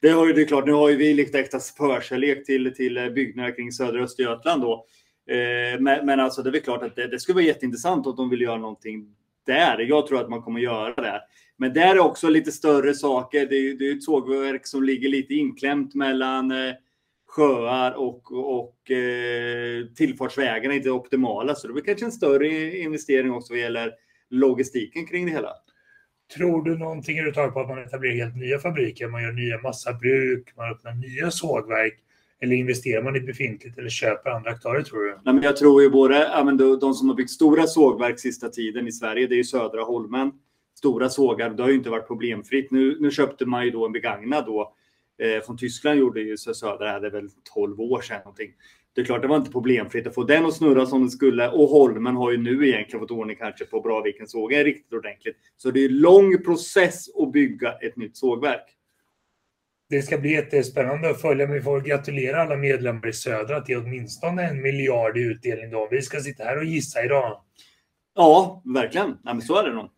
Det 0.00 0.08
har 0.08 0.26
ju 0.26 0.32
det 0.32 0.42
är 0.42 0.46
klart, 0.46 0.66
nu 0.66 0.72
har 0.72 0.88
ju 0.88 0.96
vi 0.96 1.14
lite 1.14 1.38
extra 1.38 1.60
förkärlek 1.60 2.46
till, 2.46 2.74
till 2.74 3.12
byggnader 3.14 3.56
kring 3.56 3.72
södra 3.72 4.02
Östergötland 4.02 4.62
då. 4.62 4.86
Eh, 5.30 5.80
men, 5.80 6.06
men 6.06 6.20
alltså 6.20 6.42
det 6.42 6.50
är 6.50 6.52
väl 6.52 6.60
klart 6.60 6.82
att 6.82 6.96
det, 6.96 7.06
det 7.06 7.20
skulle 7.20 7.34
vara 7.34 7.44
jätteintressant 7.44 8.06
att 8.06 8.16
de 8.16 8.30
vill 8.30 8.40
göra 8.40 8.58
någonting 8.58 9.06
där. 9.46 9.78
Jag 9.78 10.06
tror 10.06 10.20
att 10.20 10.30
man 10.30 10.42
kommer 10.42 10.60
göra 10.60 11.02
det. 11.02 11.20
Men 11.58 11.72
där 11.72 11.94
är 11.94 11.98
också 11.98 12.28
lite 12.28 12.52
större 12.52 12.94
saker. 12.94 13.46
Det 13.46 13.56
är, 13.56 13.74
det 13.74 13.88
är 13.88 13.92
ett 13.92 14.02
sågverk 14.02 14.66
som 14.66 14.82
ligger 14.84 15.08
lite 15.08 15.34
inklämt 15.34 15.94
mellan 15.94 16.50
eh, 16.50 16.74
sjöar 17.28 17.92
och, 17.92 18.32
och 18.32 18.90
eh, 18.90 19.86
tillfartsvägarna 19.96 20.74
är 20.74 20.78
inte 20.78 20.90
optimala. 20.90 21.54
Så 21.54 21.66
det 21.66 21.72
blir 21.72 21.84
kanske 21.84 22.04
en 22.04 22.12
större 22.12 22.78
investering 22.78 23.32
också 23.32 23.52
vad 23.52 23.60
gäller 23.60 23.92
logistiken 24.30 25.06
kring 25.06 25.26
det 25.26 25.32
hela. 25.32 25.52
Tror 26.36 26.64
du 26.64 26.78
någonting 26.78 27.18
överhuvudtaget 27.18 27.54
på 27.54 27.60
att 27.60 27.68
man 27.68 27.78
etablerar 27.78 28.14
helt 28.14 28.36
nya 28.36 28.58
fabriker? 28.58 29.08
Man 29.08 29.22
gör 29.22 29.32
nya 29.32 29.58
massabruk, 29.58 30.56
man 30.56 30.72
öppnar 30.72 30.94
nya 30.94 31.30
sågverk. 31.30 32.02
Eller 32.40 32.56
investerar 32.56 33.02
man 33.02 33.16
i 33.16 33.20
befintligt 33.20 33.78
eller 33.78 33.88
köper 33.88 34.30
andra 34.30 34.50
aktörer 34.50 34.82
tror 34.82 35.04
du? 35.04 35.18
Nej, 35.24 35.34
men 35.34 35.42
jag 35.42 35.56
tror 35.56 35.82
ju 35.82 35.90
både 35.90 36.18
ja, 36.18 36.44
men 36.44 36.56
de, 36.56 36.78
de 36.78 36.94
som 36.94 37.08
har 37.08 37.16
byggt 37.16 37.30
stora 37.30 37.66
sågverk 37.66 38.20
sista 38.20 38.48
tiden 38.48 38.88
i 38.88 38.92
Sverige, 38.92 39.26
det 39.26 39.34
är 39.34 39.36
ju 39.36 39.44
Södra 39.44 39.82
Holmen. 39.82 40.32
Stora 40.78 41.08
sågar, 41.08 41.50
det 41.50 41.62
har 41.62 41.70
ju 41.70 41.76
inte 41.76 41.90
varit 41.90 42.06
problemfritt. 42.06 42.70
Nu, 42.70 42.96
nu 43.00 43.10
köpte 43.10 43.46
man 43.46 43.64
ju 43.64 43.70
då 43.70 43.86
en 43.86 43.92
begagnad 43.92 44.46
då 44.46 44.74
eh, 45.18 45.42
från 45.42 45.58
Tyskland 45.58 45.98
gjorde 45.98 46.20
ju 46.20 46.36
Södra 46.36 46.90
hade 46.90 47.10
väl 47.10 47.28
12 47.54 47.80
år 47.80 48.00
sedan 48.00 48.18
någonting. 48.18 48.52
Det 48.94 49.00
är 49.00 49.04
klart, 49.04 49.22
det 49.22 49.28
var 49.28 49.36
inte 49.36 49.50
problemfritt 49.50 50.06
att 50.06 50.14
få 50.14 50.24
den 50.24 50.46
att 50.46 50.54
snurra 50.54 50.86
som 50.86 51.00
den 51.00 51.10
skulle 51.10 51.48
och 51.48 51.68
Holmen 51.68 52.16
har 52.16 52.30
ju 52.30 52.36
nu 52.36 52.68
egentligen 52.68 53.00
fått 53.00 53.10
ordning 53.10 53.36
kanske 53.36 53.64
på 53.64 53.80
Bravikens 53.80 54.30
sågen 54.30 54.64
riktigt 54.64 54.92
ordentligt. 54.92 55.36
Så 55.56 55.70
det 55.70 55.80
är 55.80 55.88
en 55.88 55.98
lång 55.98 56.42
process 56.44 57.08
att 57.16 57.32
bygga 57.32 57.72
ett 57.72 57.96
nytt 57.96 58.16
sågverk. 58.16 58.76
Det 59.88 60.02
ska 60.02 60.18
bli 60.18 60.32
jättespännande 60.32 61.10
att 61.10 61.20
följa, 61.20 61.46
men 61.46 61.54
vi 61.54 61.62
får 61.62 61.80
gratulera 61.80 62.42
alla 62.42 62.56
medlemmar 62.56 63.08
i 63.08 63.12
Södra 63.12 63.60
till 63.60 63.76
åtminstone 63.76 64.42
en 64.42 64.62
miljard 64.62 65.16
i 65.16 65.20
utdelning 65.20 65.70
då. 65.70 65.88
Vi 65.90 66.02
ska 66.02 66.20
sitta 66.20 66.44
här 66.44 66.58
och 66.58 66.64
gissa 66.64 67.04
idag. 67.04 67.40
Ja, 68.14 68.62
verkligen. 68.64 69.08
Nej, 69.08 69.34
men 69.34 69.42
så 69.42 69.56
är 69.56 69.64
det 69.64 69.74
nog. 69.74 69.90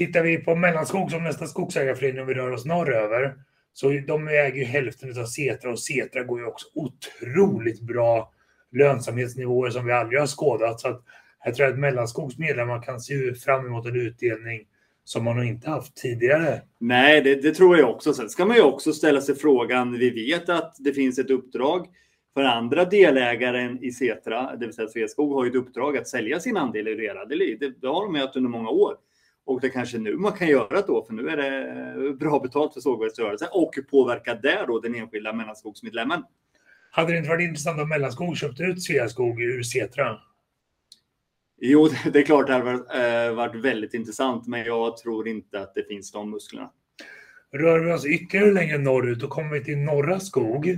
Tittar 0.00 0.22
vi 0.22 0.36
på 0.36 0.56
Mellanskog 0.56 1.10
som 1.10 1.24
nästa 1.24 1.46
skogsägarförening 1.46 2.20
om 2.20 2.26
vi 2.26 2.34
rör 2.34 2.50
oss 2.50 2.64
norröver, 2.64 3.34
så 3.72 3.88
de 4.06 4.28
äger 4.28 4.56
ju 4.56 4.64
hälften 4.64 5.20
av 5.20 5.24
Setra 5.24 5.70
och 5.70 5.78
Setra 5.78 6.24
går 6.24 6.40
ju 6.40 6.46
också 6.46 6.66
otroligt 6.74 7.80
bra 7.80 8.32
lönsamhetsnivåer 8.72 9.70
som 9.70 9.86
vi 9.86 9.92
aldrig 9.92 10.20
har 10.20 10.26
skådat. 10.26 10.80
Så 10.80 10.88
att 10.88 11.02
jag 11.44 11.54
tror 11.54 11.66
att 11.66 11.78
Mellanskogs 11.78 12.38
medlemmar 12.38 12.82
kan 12.82 13.00
se 13.00 13.34
fram 13.34 13.66
emot 13.66 13.86
en 13.86 13.96
utdelning 13.96 14.60
som 15.04 15.24
man 15.24 15.36
nog 15.36 15.44
inte 15.44 15.70
haft 15.70 15.96
tidigare. 15.96 16.60
Nej, 16.78 17.20
det, 17.20 17.34
det, 17.34 17.54
tror 17.54 17.78
jag 17.78 17.90
också. 17.90 18.12
Sen 18.12 18.28
ska 18.28 18.44
man 18.44 18.56
ju 18.56 18.62
också 18.62 18.92
ställa 18.92 19.20
sig 19.20 19.34
frågan. 19.34 19.92
Vi 19.92 20.10
vet 20.10 20.48
att 20.48 20.76
det 20.78 20.92
finns 20.92 21.18
ett 21.18 21.30
uppdrag 21.30 21.86
för 22.34 22.42
andra 22.42 22.84
delägaren 22.84 23.84
i 23.84 23.90
Setra, 23.90 24.56
det 24.56 24.66
vill 24.66 24.74
säga 24.74 24.88
Sveaskog, 24.88 25.34
har 25.34 25.44
ju 25.44 25.50
ett 25.50 25.56
uppdrag 25.56 25.96
att 25.96 26.08
sälja 26.08 26.40
sin 26.40 26.56
andel 26.56 26.88
i 26.88 26.94
Rera. 26.94 27.24
Det, 27.24 27.36
det, 27.36 27.80
det 27.80 27.88
har 27.88 28.04
de 28.04 28.20
haft 28.20 28.36
under 28.36 28.50
många 28.50 28.68
år. 28.68 28.96
Och 29.50 29.60
det 29.60 29.70
kanske 29.70 29.98
nu 29.98 30.16
man 30.16 30.32
kan 30.32 30.48
göra 30.48 30.82
då, 30.86 31.04
för 31.04 31.12
nu 31.12 31.28
är 31.28 31.36
det 31.36 32.14
bra 32.14 32.40
betalt 32.40 32.74
för 32.74 32.80
sågverksrörelsen 32.80 33.48
och 33.52 33.74
påverka 33.90 34.34
där 34.34 34.66
då 34.66 34.80
den 34.80 34.94
enskilda 34.94 35.32
mellanskogsmedlemmen. 35.32 36.22
Hade 36.90 37.12
det 37.12 37.18
inte 37.18 37.28
varit 37.28 37.48
intressant 37.48 37.80
om 37.80 37.88
Mellanskog 37.88 38.36
köpte 38.36 38.62
ut 38.62 38.82
Sveaskog 38.82 39.42
ur 39.42 39.62
Setra? 39.62 40.18
Jo, 41.60 41.88
det 42.12 42.18
är 42.18 42.22
klart 42.22 42.46
det 42.46 42.52
hade 42.52 42.64
varit, 42.64 42.94
eh, 42.94 43.34
varit 43.34 43.64
väldigt 43.64 43.94
intressant, 43.94 44.46
men 44.46 44.64
jag 44.64 44.96
tror 44.96 45.28
inte 45.28 45.60
att 45.60 45.74
det 45.74 45.88
finns 45.88 46.12
de 46.12 46.30
musklerna. 46.30 46.70
Rör 47.52 47.80
vi 47.80 47.92
oss 47.92 48.06
ytterligare 48.06 48.52
längre 48.52 48.78
norrut, 48.78 49.20
då 49.20 49.28
kommer 49.28 49.58
vi 49.58 49.64
till 49.64 49.78
Norra 49.78 50.20
Skog. 50.20 50.76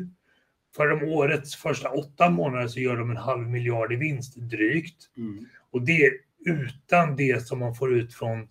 För 0.76 0.86
de 0.88 1.08
årets 1.08 1.56
första 1.56 1.90
åtta 1.90 2.30
månader 2.30 2.68
så 2.68 2.80
gör 2.80 2.96
de 2.96 3.10
en 3.10 3.16
halv 3.16 3.48
miljard 3.48 3.92
i 3.92 3.96
vinst, 3.96 4.36
drygt. 4.36 5.10
Mm. 5.16 5.46
Och 5.70 5.82
det 5.82 6.06
är 6.06 6.12
utan 6.46 7.16
det 7.16 7.46
som 7.46 7.58
man 7.58 7.74
får 7.74 7.94
ut 7.94 8.14
från 8.14 8.48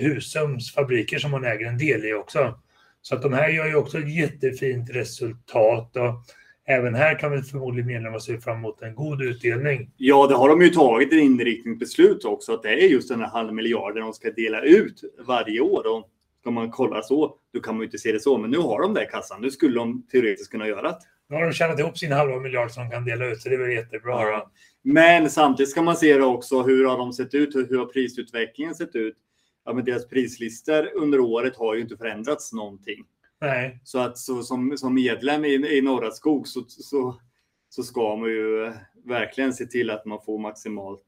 Husums 0.00 0.74
fabriker 0.74 1.18
som 1.18 1.30
man 1.30 1.44
äger 1.44 1.66
en 1.66 1.78
del 1.78 2.04
i 2.04 2.14
också. 2.14 2.58
Så 3.02 3.14
att 3.14 3.22
de 3.22 3.32
här 3.32 3.48
gör 3.48 3.66
ju 3.66 3.74
också 3.74 3.98
ett 3.98 4.14
jättefint 4.14 4.90
resultat. 4.90 5.96
Och 5.96 6.24
även 6.66 6.94
här 6.94 7.18
kan 7.18 7.32
vi 7.32 7.42
förmodligen 7.42 7.86
medlemmar 7.86 8.18
se 8.18 8.40
fram 8.40 8.56
emot 8.56 8.82
en 8.82 8.94
god 8.94 9.22
utdelning. 9.22 9.90
Ja, 9.96 10.26
det 10.26 10.34
har 10.34 10.48
de 10.48 10.62
ju 10.62 10.68
tagit 10.68 11.12
ett 11.12 11.18
inriktningsbeslut 11.18 12.24
också, 12.24 12.54
att 12.54 12.62
det 12.62 12.68
är 12.68 12.88
just 12.88 13.08
den 13.08 13.20
här 13.20 13.28
halv 13.28 13.54
miljarden 13.54 14.02
de 14.02 14.12
ska 14.12 14.30
dela 14.30 14.60
ut 14.60 15.00
varje 15.26 15.60
år. 15.60 15.96
Och 15.96 16.08
ska 16.40 16.50
man 16.50 16.70
kolla 16.70 17.02
så, 17.02 17.36
då 17.52 17.60
kan 17.60 17.74
man 17.74 17.80
ju 17.80 17.84
inte 17.84 17.98
se 17.98 18.12
det 18.12 18.20
så. 18.20 18.38
Men 18.38 18.50
nu 18.50 18.58
har 18.58 18.82
de 18.82 18.94
det 18.94 19.02
i 19.04 19.06
kassan. 19.06 19.42
Nu 19.42 19.50
skulle 19.50 19.74
de 19.74 20.06
teoretiskt 20.12 20.50
kunna 20.50 20.68
göra 20.68 20.82
det. 20.82 20.98
Nu 21.28 21.36
har 21.36 21.42
de 21.44 21.52
tjänat 21.52 21.78
ihop 21.78 21.98
sin 21.98 22.12
halva 22.12 22.40
miljard 22.40 22.70
som 22.70 22.84
de 22.84 22.90
kan 22.90 23.04
dela 23.04 23.26
ut, 23.26 23.40
så 23.40 23.48
det 23.48 23.54
är 23.54 23.58
väl 23.58 23.72
jättebra. 23.72 24.22
Ja. 24.22 24.50
Men 24.82 25.30
samtidigt 25.30 25.70
ska 25.70 25.82
man 25.82 25.96
se 25.96 26.16
det 26.16 26.24
också. 26.24 26.62
Hur 26.62 26.84
har 26.84 26.98
de 26.98 27.12
sett 27.12 27.34
ut? 27.34 27.54
Hur, 27.54 27.68
hur 27.68 27.78
har 27.78 27.86
prisutvecklingen 27.86 28.74
sett 28.74 28.96
ut? 28.96 29.16
Ja, 29.64 29.72
men 29.72 29.84
deras 29.84 30.08
prislistor 30.08 30.90
under 30.94 31.20
året 31.20 31.56
har 31.56 31.74
ju 31.74 31.80
inte 31.80 31.96
förändrats 31.96 32.52
någonting. 32.52 33.04
Nej, 33.40 33.80
Så 33.84 33.98
att 33.98 34.18
så, 34.18 34.42
som, 34.42 34.76
som 34.76 34.94
medlem 34.94 35.44
i, 35.44 35.48
i 35.54 35.82
Norra 35.82 36.10
Skog 36.10 36.48
så, 36.48 36.64
så, 36.68 37.20
så 37.68 37.82
ska 37.82 38.16
man 38.16 38.30
ju 38.30 38.72
verkligen 39.04 39.52
se 39.52 39.66
till 39.66 39.90
att 39.90 40.04
man 40.04 40.18
får 40.24 40.38
maximalt 40.38 41.04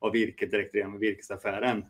av 0.00 0.12
virket 0.12 0.50
direkt 0.50 0.74
redan 0.74 0.90
med 0.90 1.00
virkesaffären. 1.00 1.84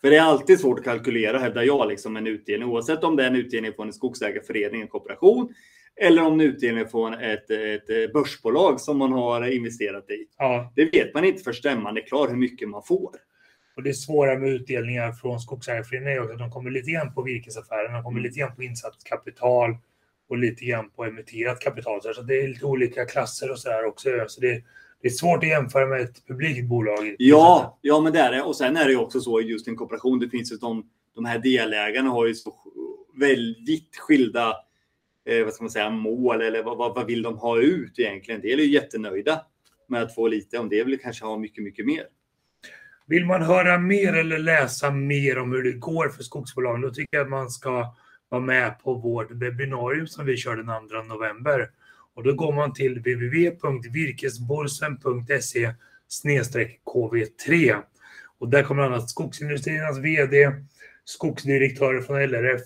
För 0.00 0.10
det 0.10 0.16
är 0.16 0.22
alltid 0.22 0.60
svårt 0.60 0.78
att 0.78 0.84
kalkylera, 0.84 1.38
hävdar 1.38 1.62
jag, 1.62 1.88
liksom 1.88 2.16
en 2.16 2.26
utdelning. 2.26 2.68
Oavsett 2.68 3.04
om 3.04 3.16
det 3.16 3.22
är 3.22 3.26
en 3.26 3.36
utdelning 3.36 3.72
från 3.72 3.86
en 3.86 3.92
skogsägarförening, 3.92 4.80
en 4.80 4.88
kooperation, 4.88 5.54
eller 6.00 6.22
om 6.22 6.38
det 6.38 6.44
är 6.44 6.48
en 6.48 6.54
utdelning 6.54 6.88
från 6.88 7.14
ett, 7.14 7.50
ett 7.50 8.12
börsbolag 8.12 8.80
som 8.80 8.98
man 8.98 9.12
har 9.12 9.52
investerat 9.52 10.10
i. 10.10 10.26
ja. 10.38 10.72
Det 10.76 10.84
vet 10.84 11.14
man 11.14 11.24
inte 11.24 11.42
för 11.42 11.52
stämman 11.52 11.96
är 11.96 12.06
klar 12.06 12.28
hur 12.28 12.36
mycket 12.36 12.68
man 12.68 12.82
får. 12.82 13.10
Och 13.76 13.82
det 13.82 13.94
svåra 13.94 14.38
med 14.38 14.48
utdelningar 14.48 15.12
från 15.12 15.40
skogsägarföreningar 15.40 16.12
är 16.12 16.20
också 16.20 16.32
att 16.32 16.38
de 16.38 16.50
kommer 16.50 16.70
lite 16.70 16.90
grann 16.90 17.14
på 17.14 17.22
virkesaffären, 17.22 17.92
de 17.92 18.02
kommer 18.02 18.20
lite 18.20 18.40
grann 18.40 18.56
på 18.56 18.62
insatt 18.62 19.04
kapital 19.04 19.76
och 20.28 20.38
lite 20.38 20.64
grann 20.64 20.90
på 20.90 21.04
emitterat 21.04 21.60
kapital. 21.60 22.00
Så 22.02 22.22
det 22.22 22.40
är 22.40 22.48
lite 22.48 22.66
olika 22.66 23.04
klasser 23.04 23.50
och 23.50 23.58
så 23.58 23.68
där 23.68 23.84
också. 23.84 24.08
Så 24.28 24.40
det, 24.40 24.62
det 25.02 25.08
är 25.08 25.12
svårt 25.12 25.42
att 25.42 25.48
jämföra 25.48 25.86
med 25.86 26.00
ett 26.00 26.26
publikt 26.26 26.68
bolag. 26.68 27.16
Ja, 27.18 27.78
ja, 27.82 28.00
men 28.00 28.12
det 28.12 28.18
är 28.18 28.32
det. 28.32 28.42
Och 28.42 28.56
sen 28.56 28.76
är 28.76 28.84
det 28.84 28.90
ju 28.90 28.98
också 28.98 29.20
så 29.20 29.40
just 29.40 29.68
en 29.68 29.76
kooperation. 29.76 30.18
Det 30.18 30.28
finns 30.28 30.52
ju 30.52 30.56
de, 30.56 30.90
de 31.14 31.24
här 31.24 31.38
delägarna 31.38 32.10
har 32.10 32.26
ju 32.26 32.34
så 32.34 32.54
väldigt 33.14 33.96
skilda 33.96 34.56
eh, 35.26 35.44
vad 35.44 35.54
ska 35.54 35.64
man 35.64 35.70
säga, 35.70 35.90
mål 35.90 36.42
eller 36.42 36.62
vad, 36.62 36.76
vad, 36.78 36.94
vad 36.94 37.06
vill 37.06 37.22
de 37.22 37.38
ha 37.38 37.60
ut 37.60 37.98
egentligen? 37.98 38.40
Det 38.40 38.52
är 38.52 38.56
ju 38.56 38.72
jättenöjda 38.72 39.40
med 39.88 40.02
att 40.02 40.14
få 40.14 40.28
lite. 40.28 40.58
Om 40.58 40.68
det 40.68 40.84
vill 40.84 41.00
kanske 41.00 41.24
ha 41.24 41.38
mycket, 41.38 41.64
mycket 41.64 41.86
mer. 41.86 42.04
Vill 43.08 43.24
man 43.24 43.42
höra 43.42 43.78
mer 43.78 44.12
eller 44.12 44.38
läsa 44.38 44.90
mer 44.90 45.38
om 45.38 45.52
hur 45.52 45.62
det 45.62 45.72
går 45.72 46.08
för 46.08 46.22
skogsbolagen, 46.22 46.80
då 46.80 46.90
tycker 46.90 47.16
jag 47.16 47.24
att 47.24 47.30
man 47.30 47.50
ska 47.50 47.94
vara 48.28 48.42
med 48.42 48.78
på 48.78 48.94
vårt 48.94 49.30
webbinarium 49.30 50.06
som 50.06 50.26
vi 50.26 50.36
kör 50.36 50.56
den 50.56 50.88
2 50.88 51.02
november. 51.14 51.70
Och 52.14 52.22
då 52.22 52.32
går 52.32 52.52
man 52.52 52.72
till 52.72 52.98
www.virkesborsen.se 52.98 55.74
KV3. 56.94 57.76
Och 58.38 58.48
där 58.48 58.62
kommer 58.62 58.82
annat 58.82 59.10
Skogsindustriernas 59.10 59.98
VD, 59.98 60.52
skogsdirektörer 61.04 62.00
från 62.00 62.22
LRF, 62.22 62.60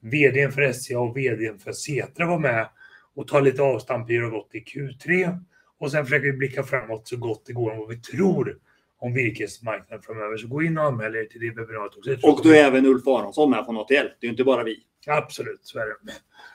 VDn 0.00 0.52
för 0.52 0.72
SCA 0.72 0.98
och 0.98 1.16
VDn 1.16 1.58
för 1.58 1.72
Setra 1.72 2.26
vara 2.26 2.38
med 2.38 2.68
och 3.14 3.28
ta 3.28 3.40
lite 3.40 3.62
avstamp 3.62 4.10
i 4.10 4.12
hur 4.12 4.20
det 4.20 4.26
har 4.26 4.32
gått 4.32 4.54
i 4.54 4.60
Q3. 4.60 5.38
Och 5.78 5.90
sen 5.90 6.04
försöker 6.04 6.26
vi 6.26 6.32
blicka 6.32 6.62
framåt 6.62 7.08
så 7.08 7.16
gott 7.16 7.46
det 7.46 7.52
går 7.52 7.70
om 7.70 7.78
vad 7.78 7.88
vi 7.88 7.96
tror 7.96 8.58
om 9.00 9.14
virkesmarknaden 9.14 10.02
framöver. 10.02 10.36
Så 10.36 10.46
gå 10.46 10.62
in 10.62 10.78
och 10.78 10.84
anmäl 10.84 11.16
er 11.16 11.24
till 11.24 11.40
det 11.40 11.50
webbinariet 11.50 11.96
också. 11.96 12.28
Och 12.28 12.40
då 12.42 12.50
är 12.50 12.64
även 12.64 12.86
Ulf 12.86 13.06
Aronsson 13.06 13.50
med 13.50 13.64
från 13.64 13.76
ATL. 13.76 13.92
Det 13.92 13.96
är 14.00 14.24
ju 14.24 14.28
inte 14.28 14.44
bara 14.44 14.64
vi. 14.64 14.76
Absolut, 15.06 15.60
så 15.62 15.78
är 15.78 15.86
det. 15.86 16.12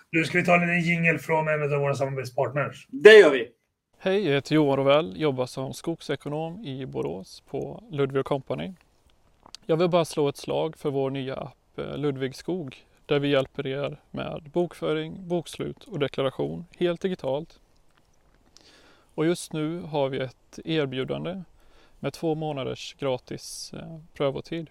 Nu 0.10 0.24
ska 0.24 0.38
vi 0.38 0.46
ta 0.46 0.54
en 0.54 0.62
liten 0.62 0.82
jingel 0.82 1.20
från 1.20 1.48
en 1.48 1.74
av 1.74 1.80
våra 1.80 1.96
samarbetspartners. 1.96 2.88
Det 2.90 3.18
gör 3.18 3.32
vi. 3.32 3.48
Hej, 4.00 4.26
jag 4.26 4.34
heter 4.34 4.56
Johan 4.56 4.78
Rovell, 4.78 5.22
jobbar 5.22 5.46
som 5.46 5.74
skogsekonom 5.74 6.66
i 6.66 6.86
Borås 6.86 7.44
på 7.50 7.84
Ludvig 7.92 8.26
Company. 8.26 8.74
Jag 9.66 9.78
vill 9.78 9.90
bara 9.90 10.06
slå 10.06 10.30
ett 10.30 10.38
slag 10.38 10.78
för 10.78 10.92
vår 10.92 11.10
nya 11.10 11.36
app 11.36 11.78
eh, 11.78 11.98
Ludvig 11.98 12.36
Skog 12.36 12.86
där 13.06 13.20
vi 13.20 13.28
hjälper 13.28 13.68
er 13.68 14.02
med 14.12 14.50
bokföring, 14.54 15.28
bokslut 15.28 15.84
och 15.84 16.00
deklaration 16.00 16.66
helt 16.78 17.02
digitalt. 17.02 17.60
Och 19.16 19.26
just 19.26 19.54
nu 19.54 19.82
har 19.82 20.10
vi 20.10 20.20
ett 20.20 20.60
erbjudande 20.66 21.44
med 22.06 22.14
två 22.14 22.36
månaders 22.36 22.96
gratis 23.00 23.74
eh, 23.74 24.00
prövotid. 24.14 24.70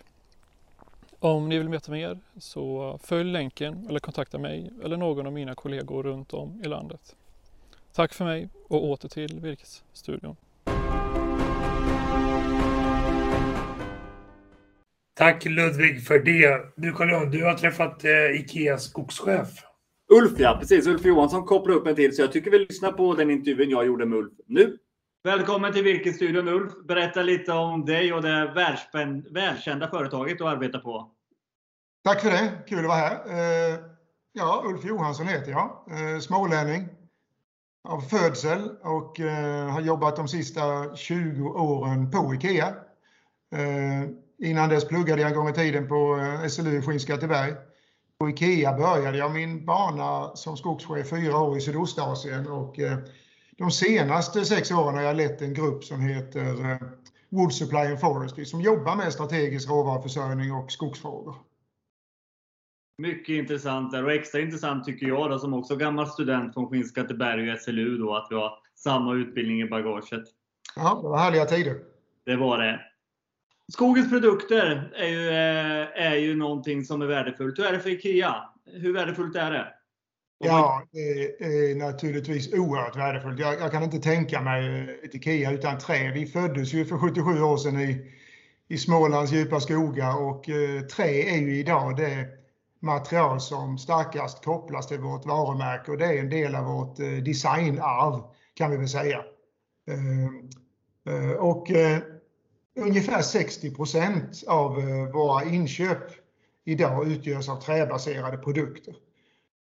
Om 1.18 1.48
ni 1.48 1.58
vill 1.58 1.68
veta 1.68 1.92
mer 1.92 2.18
så 2.38 2.98
följ 3.02 3.32
länken 3.32 3.86
eller 3.88 4.00
kontakta 4.00 4.38
mig 4.38 4.70
eller 4.84 4.96
någon 4.96 5.26
av 5.26 5.32
mina 5.32 5.54
kollegor 5.54 6.02
runt 6.02 6.34
om 6.34 6.62
i 6.64 6.68
landet. 6.68 7.16
Tack 7.92 8.14
för 8.14 8.24
mig 8.24 8.48
och 8.68 8.84
åter 8.84 9.08
till 9.08 9.40
Virkesstudion. 9.40 10.36
Tack 15.14 15.44
Ludvig 15.44 16.06
för 16.06 16.18
det. 16.18 16.72
Du 16.76 16.92
Carl 16.92 17.30
du 17.30 17.44
har 17.44 17.54
träffat 17.54 18.04
eh, 18.04 18.40
Ikeas 18.40 18.84
skogschef. 18.84 19.48
Ulf, 20.08 20.32
ja 20.38 20.56
precis. 20.60 20.86
Ulf 20.86 21.04
Johansson 21.04 21.44
kopplar 21.44 21.74
upp 21.74 21.86
en 21.86 21.94
till, 21.94 22.16
så 22.16 22.22
jag 22.22 22.32
tycker 22.32 22.50
vi 22.50 22.58
lyssnar 22.58 22.92
på 22.92 23.14
den 23.14 23.30
intervjun 23.30 23.70
jag 23.70 23.86
gjorde 23.86 24.06
med 24.06 24.18
Ulf 24.18 24.32
nu. 24.46 24.78
Välkommen 25.26 25.72
till 25.72 25.84
Virkesstudion 25.84 26.48
Ulf. 26.48 26.72
Berätta 26.84 27.22
lite 27.22 27.52
om 27.52 27.84
dig 27.84 28.12
och 28.12 28.22
det 28.22 28.52
välkända 29.30 29.88
företaget 29.88 30.38
du 30.38 30.48
arbetar 30.48 30.78
på. 30.78 31.10
Tack 32.04 32.20
för 32.20 32.30
det. 32.30 32.52
Kul 32.68 32.78
att 32.78 32.84
vara 32.84 32.96
här. 32.96 33.14
Eh, 33.26 33.78
ja, 34.32 34.62
Ulf 34.66 34.84
Johansson 34.84 35.26
heter 35.26 35.50
jag. 35.50 35.84
Eh, 35.90 36.20
smålänning 36.20 36.88
av 37.88 38.00
födsel 38.00 38.70
och 38.82 39.20
eh, 39.20 39.68
har 39.68 39.80
jobbat 39.80 40.16
de 40.16 40.28
sista 40.28 40.96
20 40.96 41.48
åren 41.48 42.10
på 42.10 42.34
IKEA. 42.34 42.74
Innan 44.38 44.68
dess 44.68 44.88
pluggade 44.88 45.22
jag 45.22 45.30
en 45.30 45.36
gång 45.36 45.48
i 45.48 45.52
tiden 45.52 45.88
på 45.88 46.18
SLU 46.48 46.78
i 46.78 46.82
Skinnskatteberg. 46.82 47.52
På 48.18 48.28
IKEA 48.28 48.72
började 48.72 49.18
jag 49.18 49.32
min 49.32 49.66
bana 49.66 50.36
som 50.36 50.56
skogschef 50.56 51.10
fyra 51.10 51.38
år 51.38 51.56
i 51.56 51.60
Sydostasien 51.60 52.46
och 52.46 52.78
eh, 52.78 52.98
de 53.58 53.70
senaste 53.70 54.44
sex 54.44 54.70
åren 54.70 54.94
har 54.94 55.02
jag 55.02 55.16
lett 55.16 55.42
en 55.42 55.54
grupp 55.54 55.84
som 55.84 56.00
heter 56.00 56.70
eh, 56.70 56.78
Wood 57.28 57.52
Supply 57.52 57.78
and 57.78 58.00
Forestry 58.00 58.44
som 58.44 58.60
jobbar 58.60 58.96
med 58.96 59.12
strategisk 59.12 59.68
råvaruförsörjning 59.68 60.52
och 60.52 60.72
skogsfrågor. 60.72 61.36
Mycket 62.98 63.34
intressant 63.34 63.92
där 63.92 64.04
och 64.04 64.12
extra 64.12 64.40
intressant 64.40 64.84
tycker 64.84 65.06
jag 65.06 65.30
då, 65.30 65.38
som 65.38 65.54
också 65.54 65.76
gammal 65.76 66.06
student 66.06 66.54
från 66.54 66.68
Skinnskatteberg 66.68 67.52
och 67.52 67.58
SLU 67.58 67.98
då, 67.98 68.16
att 68.16 68.26
vi 68.30 68.34
har 68.34 68.58
samma 68.74 69.14
utbildning 69.14 69.60
i 69.60 69.68
bagaget. 69.68 70.24
Ja, 70.76 71.00
det 71.02 71.08
var 71.08 71.18
härliga 71.18 71.44
tider. 71.44 71.76
Det 72.24 72.36
var 72.36 72.58
det. 72.58 72.80
Skogens 73.72 74.10
produkter 74.10 74.92
är 74.94 75.08
ju, 75.08 75.28
eh, 75.28 76.06
är 76.06 76.14
ju 76.16 76.36
någonting 76.36 76.84
som 76.84 77.02
är 77.02 77.06
värdefullt. 77.06 77.58
Hur 77.58 77.66
är 77.66 77.72
det 77.72 77.80
för 77.80 77.90
IKEA? 77.90 78.34
Hur 78.64 78.92
värdefullt 78.92 79.36
är 79.36 79.50
det? 79.50 79.73
Ja, 80.44 80.82
det 80.92 81.44
är 81.44 81.74
naturligtvis 81.74 82.52
oerhört 82.52 82.96
värdefullt. 82.96 83.40
Jag, 83.40 83.60
jag 83.60 83.72
kan 83.72 83.82
inte 83.82 83.98
tänka 83.98 84.40
mig 84.40 84.80
eh, 84.80 85.04
ett 85.04 85.14
IKEA 85.14 85.52
utan 85.52 85.78
trä. 85.78 86.12
Vi 86.14 86.26
föddes 86.26 86.72
ju 86.72 86.84
för 86.84 86.98
77 86.98 87.42
år 87.42 87.56
sedan 87.56 87.80
i, 87.80 88.12
i 88.68 88.78
Smålands 88.78 89.32
djupa 89.32 89.60
skogar 89.60 90.22
och 90.22 90.48
eh, 90.48 90.80
trä 90.80 91.34
är 91.34 91.38
ju 91.38 91.58
idag 91.58 91.96
det 91.96 92.28
material 92.80 93.40
som 93.40 93.78
starkast 93.78 94.44
kopplas 94.44 94.86
till 94.86 95.00
vårt 95.00 95.26
varumärke 95.26 95.90
och 95.90 95.98
det 95.98 96.06
är 96.06 96.18
en 96.18 96.30
del 96.30 96.54
av 96.54 96.64
vårt 96.64 97.00
eh, 97.00 97.06
designarv 97.06 98.22
kan 98.54 98.70
vi 98.70 98.76
väl 98.76 98.88
säga. 98.88 99.24
Eh, 99.88 101.14
eh, 101.14 101.30
och 101.30 101.70
eh, 101.70 101.98
ungefär 102.76 103.22
60 103.22 103.74
procent 103.74 104.44
av 104.46 104.78
eh, 104.78 105.12
våra 105.12 105.44
inköp 105.44 106.10
idag 106.64 107.06
utgörs 107.06 107.48
av 107.48 107.60
träbaserade 107.60 108.38
produkter. 108.38 108.94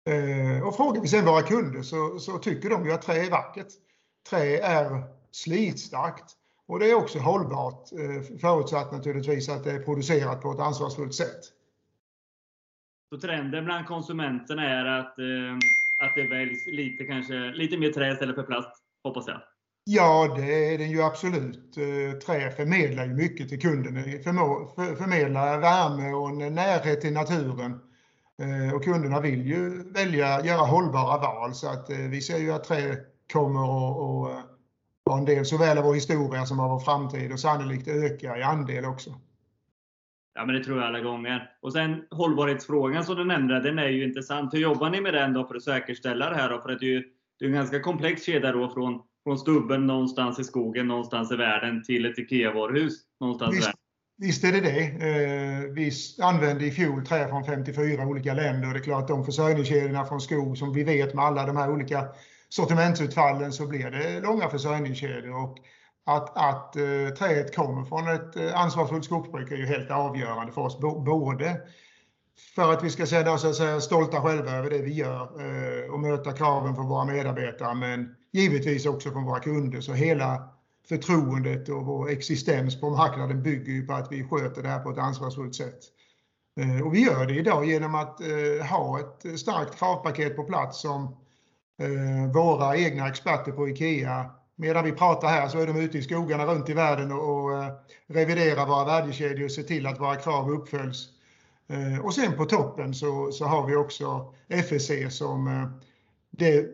Eh, 0.08 0.66
Och 0.66 0.76
frågar 0.76 1.02
vi 1.02 1.08
sen 1.08 1.24
våra 1.24 1.42
kunder 1.42 1.82
så, 1.82 2.18
så 2.18 2.38
tycker 2.38 2.70
de 2.70 2.84
ju 2.84 2.92
att 2.92 3.02
trä 3.02 3.26
är 3.26 3.30
vackert. 3.30 3.68
Trä 4.30 4.58
är 4.58 5.02
slitstarkt 5.30 6.24
och 6.66 6.78
det 6.78 6.90
är 6.90 6.94
också 6.94 7.18
hållbart 7.18 7.92
eh, 7.92 8.38
förutsatt 8.40 8.92
naturligtvis 8.92 9.48
att 9.48 9.64
det 9.64 9.72
är 9.72 9.78
producerat 9.82 10.42
på 10.42 10.52
ett 10.52 10.60
ansvarsfullt 10.60 11.14
sätt. 11.14 11.40
Så 13.14 13.20
trenden 13.20 13.64
bland 13.64 13.86
konsumenterna 13.86 14.62
är 14.62 14.84
att 14.84 15.18
eh, 15.18 15.56
att 16.00 16.14
det 16.14 16.26
väljs 16.26 16.66
lite, 16.66 17.04
kanske, 17.04 17.34
lite 17.34 17.78
mer 17.78 17.92
trä 17.92 18.12
istället 18.12 18.34
för 18.34 18.42
plast, 18.42 18.82
hoppas 19.04 19.26
jag. 19.26 19.40
Ja, 19.84 20.34
det 20.36 20.74
är 20.74 20.78
den 20.78 20.90
ju 20.90 21.02
absolut. 21.02 21.72
Trä 22.26 22.50
förmedlar 22.50 23.06
ju 23.06 23.14
mycket 23.14 23.48
till 23.48 23.60
kunden. 23.60 23.94
Förmedlar 24.96 25.58
värme 25.58 26.12
och 26.12 26.30
en 26.30 26.54
närhet 26.54 27.00
till 27.00 27.12
naturen. 27.12 27.80
Eh, 28.42 28.74
och 28.74 28.84
kunderna 28.84 29.20
vill 29.20 29.46
ju 29.46 29.92
välja, 29.92 30.44
göra 30.44 30.66
hållbara 30.66 31.18
val 31.18 31.54
så 31.54 31.68
att 31.68 31.90
eh, 31.90 31.96
vi 31.96 32.20
ser 32.20 32.38
ju 32.38 32.52
att 32.52 32.64
trä 32.64 32.96
kommer 33.32 33.60
att 33.60 34.44
vara 35.04 35.18
en 35.18 35.24
del 35.24 35.44
såväl 35.44 35.78
av 35.78 35.84
vår 35.84 35.94
historia 35.94 36.46
som 36.46 36.60
av 36.60 36.70
vår 36.70 36.80
framtid 36.80 37.32
och 37.32 37.40
sannolikt 37.40 37.88
öka 37.88 38.38
i 38.38 38.42
andel 38.42 38.84
också. 38.84 39.10
Ja, 40.34 40.46
men 40.46 40.54
det 40.54 40.64
tror 40.64 40.78
jag 40.78 40.86
alla 40.86 41.00
gånger. 41.00 41.50
Och 41.62 41.72
sen 41.72 42.04
hållbarhetsfrågan 42.10 43.04
som 43.04 43.16
du 43.16 43.24
nämnde, 43.24 43.60
den 43.60 43.78
är 43.78 43.88
ju 43.88 44.04
intressant. 44.04 44.54
Hur 44.54 44.58
jobbar 44.58 44.90
ni 44.90 45.00
med 45.00 45.14
den 45.14 45.32
då 45.32 45.46
för 45.46 45.54
att 45.54 45.62
säkerställa 45.62 46.30
det 46.30 46.36
här? 46.36 46.50
Då? 46.50 46.60
För 46.60 46.68
att 46.68 46.80
det 46.80 46.86
är 46.86 46.90
ju 46.90 47.04
det 47.38 47.44
är 47.44 47.48
en 47.48 47.54
ganska 47.54 47.80
komplex 47.80 48.24
kedja 48.24 48.52
då 48.52 48.68
från, 48.68 49.02
från 49.24 49.38
stubben 49.38 49.86
någonstans 49.86 50.38
i 50.38 50.44
skogen, 50.44 50.88
någonstans 50.88 51.32
i 51.32 51.36
världen 51.36 51.82
till 51.82 52.06
ett 52.06 52.18
IKEA-varuhus 52.18 52.94
någonstans 53.20 53.56
visst, 53.56 53.62
i 53.62 53.66
världen. 53.66 53.80
Visst 54.20 54.44
är 54.44 54.52
det 54.52 54.60
det. 54.60 54.80
Eh, 54.80 55.60
vi 55.70 55.92
använde 56.22 56.66
i 56.66 56.70
fjol 56.70 57.06
trä 57.06 57.28
från 57.28 57.44
54 57.44 58.06
olika 58.06 58.34
länder 58.34 58.68
och 58.68 58.74
det 58.74 58.80
är 58.80 58.82
klart 58.82 59.08
de 59.08 59.24
försörjningskedjorna 59.24 60.04
från 60.04 60.20
skog 60.20 60.58
som 60.58 60.72
vi 60.72 60.84
vet 60.84 61.14
med 61.14 61.24
alla 61.24 61.46
de 61.46 61.56
här 61.56 61.70
olika 61.70 62.08
sortimentsutfallen 62.48 63.52
så 63.52 63.66
blir 63.66 63.90
det 63.90 64.20
långa 64.20 64.48
försörjningskedjor. 64.48 65.44
Och 65.44 65.58
att, 66.06 66.36
att 66.36 66.76
eh, 66.76 67.14
träet 67.18 67.56
kommer 67.56 67.84
från 67.84 68.08
ett 68.08 68.36
eh, 68.36 68.60
ansvarsfullt 68.60 69.04
skogsbruk 69.04 69.50
är 69.52 69.56
ju 69.56 69.66
helt 69.66 69.90
avgörande 69.90 70.52
för 70.52 70.60
oss. 70.60 70.78
Både 70.80 71.60
för 72.54 72.72
att 72.72 72.84
vi 72.84 72.90
ska 72.90 73.06
känna 73.06 73.32
oss 73.32 73.60
stolta 73.84 74.20
själva 74.20 74.50
över 74.50 74.70
det 74.70 74.78
vi 74.78 74.92
gör 74.92 75.28
och 75.90 76.00
möta 76.00 76.32
kraven 76.32 76.74
från 76.74 76.88
våra 76.88 77.04
medarbetare, 77.04 77.74
men 77.74 78.14
givetvis 78.32 78.86
också 78.86 79.10
från 79.10 79.24
våra 79.24 79.40
kunder. 79.40 79.80
Så 79.80 79.92
hela 79.92 80.57
förtroendet 80.88 81.68
och 81.68 81.86
vår 81.86 82.10
existens 82.10 82.80
på 82.80 82.90
marknaden 82.90 83.42
bygger 83.42 83.72
ju 83.72 83.86
på 83.86 83.92
att 83.92 84.12
vi 84.12 84.24
sköter 84.24 84.62
det 84.62 84.68
här 84.68 84.78
på 84.80 84.90
ett 84.90 84.98
ansvarsfullt 84.98 85.54
sätt. 85.54 85.78
Eh, 86.60 86.86
och 86.86 86.94
vi 86.94 87.04
gör 87.04 87.26
det 87.26 87.34
idag 87.34 87.64
genom 87.64 87.94
att 87.94 88.20
eh, 88.20 88.66
ha 88.66 89.00
ett 89.00 89.40
starkt 89.40 89.78
kravpaket 89.78 90.36
på 90.36 90.44
plats 90.44 90.80
som 90.80 91.04
eh, 91.82 92.32
våra 92.34 92.76
egna 92.76 93.08
experter 93.08 93.52
på 93.52 93.68
IKEA 93.68 94.30
Medan 94.60 94.84
vi 94.84 94.92
pratar 94.92 95.28
här 95.28 95.48
så 95.48 95.58
är 95.58 95.66
de 95.66 95.76
ute 95.76 95.98
i 95.98 96.02
skogarna 96.02 96.46
runt 96.46 96.68
i 96.68 96.74
världen 96.74 97.12
och, 97.12 97.50
reviderar 98.06 98.66
våra 98.66 98.84
värdekedjor 98.84 99.44
och 99.44 99.50
ser 99.50 99.62
till 99.62 99.86
att 99.86 100.00
våra 100.00 100.16
krav 100.16 100.50
uppföljs. 100.50 101.08
Och 102.02 102.14
sen 102.14 102.36
på 102.36 102.44
toppen 102.44 102.94
så, 102.94 103.32
så 103.32 103.44
har 103.44 103.66
vi 103.66 103.76
också 103.76 104.34
FSC 104.48 104.90
som 105.10 105.70
det 106.30 106.66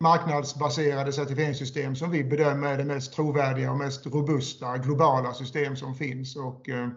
marknadsbaserade 0.00 1.12
certifieringssystem 1.12 1.96
som 1.96 2.10
vi 2.10 2.24
bedömer 2.24 2.72
är 2.72 2.78
det 2.78 2.84
mest 2.84 3.12
trovärdiga 3.12 3.70
och 3.70 3.78
mest 3.78 4.06
robusta 4.06 4.78
globala 4.78 5.34
system 5.34 5.76
som 5.76 5.94
finns. 5.94 6.36
Och 6.36 6.68
eh, 6.68 6.88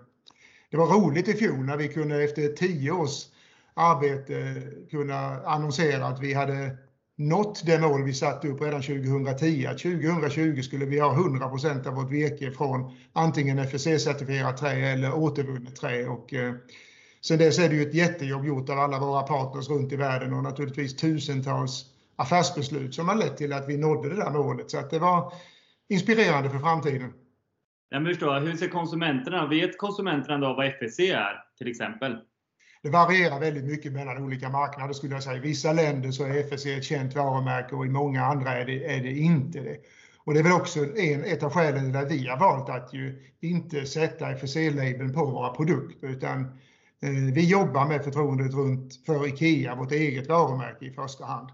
det 0.72 0.78
var 0.78 0.88
roligt 0.88 1.28
i 1.28 1.34
fjol 1.34 1.66
när 1.66 1.78
vi 1.78 1.88
kunde 1.88 2.24
efter 2.24 2.48
tio 2.48 2.92
års 2.92 3.26
arbete 3.74 4.62
kunna 4.92 5.42
annonsera 5.46 6.06
att 6.06 6.22
vi 6.22 6.34
hade 6.34 6.78
nått 7.16 7.66
det 7.66 7.80
mål 7.80 8.04
vi 8.04 8.14
satte 8.14 8.48
upp 8.48 8.62
redan 8.62 8.82
2010. 8.82 9.66
Att 9.66 9.78
2020 9.78 10.62
skulle 10.62 10.86
vi 10.86 11.00
ha 11.00 11.14
100% 11.14 11.88
av 11.88 11.94
vårt 11.94 12.12
virke 12.12 12.52
från 12.52 12.92
antingen 13.14 13.60
FSC-certifierat 13.60 14.58
trä 14.58 14.72
eller 14.72 15.14
återvunnet 15.14 15.76
trä. 15.76 16.08
Och, 16.08 16.34
eh, 16.34 16.54
sen 17.22 17.38
dess 17.38 17.60
är 17.60 17.70
det 17.70 17.76
ju 17.76 17.82
ett 17.82 17.94
jättejobb 17.94 18.46
gjort 18.46 18.70
av 18.70 18.80
alla 18.80 19.00
våra 19.00 19.24
partners 19.24 19.70
runt 19.70 19.92
i 19.92 19.96
världen 19.96 20.34
och 20.34 20.44
naturligtvis 20.44 20.96
tusentals 20.96 21.93
affärsbeslut 22.24 22.96
som 22.96 23.08
har 23.08 23.16
lett 23.16 23.38
till 23.38 23.54
att 23.54 23.70
vi 23.70 23.78
nådde 23.78 24.10
det 24.10 24.16
där 24.16 24.32
målet. 24.32 24.72
Så 24.72 24.78
att 24.78 24.90
det 24.90 25.00
var 25.00 25.34
inspirerande 25.90 26.50
för 26.50 26.60
framtiden. 26.60 27.14
Jag 27.90 28.06
förstår. 28.06 28.40
Hur 28.40 28.58
ser 28.58 28.68
konsumenterna, 28.68 29.48
vet 29.48 29.78
konsumenterna 29.78 30.38
då 30.38 30.54
vad 30.54 30.68
FSC 30.68 31.00
är 31.00 31.44
till 31.58 31.68
exempel? 31.68 32.18
det 32.84 32.90
varierar 32.90 33.40
väldigt 33.40 33.64
mycket 33.64 33.94
mellan 33.94 34.24
olika 34.24 34.50
marknader 34.50 34.94
skulle 34.94 35.14
jag 35.14 35.24
säga. 35.24 35.38
I 35.38 35.40
vissa 35.40 35.74
länder 35.74 36.12
så 36.12 36.24
är 36.24 36.40
FSC 36.40 36.66
ett 36.66 36.84
känt 36.84 37.16
varumärke 37.16 37.76
och 37.76 37.86
i 37.86 37.90
många 37.90 38.26
andra 38.26 38.54
är 38.54 38.66
det, 38.66 38.96
är 38.96 39.04
det 39.04 39.12
inte 39.12 39.60
det. 39.60 39.78
Och 40.18 40.34
det 40.34 40.40
är 40.40 40.44
väl 40.44 40.52
också 40.52 40.80
en, 40.98 41.24
ett 41.24 41.44
av 41.44 41.52
skälen 41.52 41.92
där 41.92 42.06
vi 42.06 42.28
har 42.28 42.40
valt 42.40 42.70
att 42.70 42.94
ju 42.94 43.32
inte 43.40 43.86
sätta 43.86 44.32
FSC-labeln 44.36 45.14
på 45.14 45.26
våra 45.26 45.50
produkter 45.50 46.08
utan 46.08 46.42
eh, 47.02 47.10
vi 47.34 47.50
jobbar 47.50 47.88
med 47.88 48.04
förtroendet 48.04 48.54
runt 48.54 49.06
för 49.06 49.28
IKEA, 49.28 49.76
vårt 49.76 49.92
eget 49.92 50.30
varumärke 50.30 50.86
i 50.86 50.92
första 50.92 51.26
hand. 51.26 51.50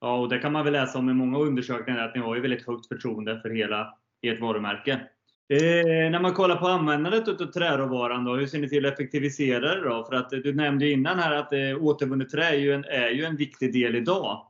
Ja, 0.00 0.18
och 0.18 0.28
det 0.28 0.38
kan 0.38 0.52
man 0.52 0.64
väl 0.64 0.72
läsa 0.72 0.98
om 0.98 1.10
i 1.10 1.14
många 1.14 1.38
undersökningar 1.38 2.00
att 2.00 2.14
ni 2.14 2.20
har 2.20 2.34
ju 2.34 2.40
väldigt 2.40 2.66
högt 2.66 2.88
förtroende 2.88 3.40
för 3.40 3.50
hela 3.50 3.94
ert 4.22 4.40
varumärke. 4.40 4.92
Eh, 5.48 6.10
när 6.10 6.20
man 6.20 6.34
kollar 6.34 6.56
på 6.56 6.68
användandet 6.68 7.28
av 7.28 7.46
träråvaran, 7.46 8.24
då, 8.24 8.34
hur 8.34 8.46
ser 8.46 8.58
ni 8.58 8.68
till 8.68 8.86
att 8.86 8.92
effektivisera 8.92 9.74
det? 9.74 9.88
Då? 9.88 10.04
För 10.04 10.14
att 10.16 10.32
eh, 10.32 10.38
du 10.38 10.54
nämnde 10.54 10.90
innan 10.90 11.18
här 11.18 11.34
att 11.34 11.52
eh, 11.52 11.84
återvunnet 11.84 12.30
trä 12.30 12.44
är 12.44 12.54
ju, 12.54 12.72
en, 12.72 12.84
är 12.84 13.08
ju 13.08 13.24
en 13.24 13.36
viktig 13.36 13.72
del 13.72 13.96
idag. 13.96 14.46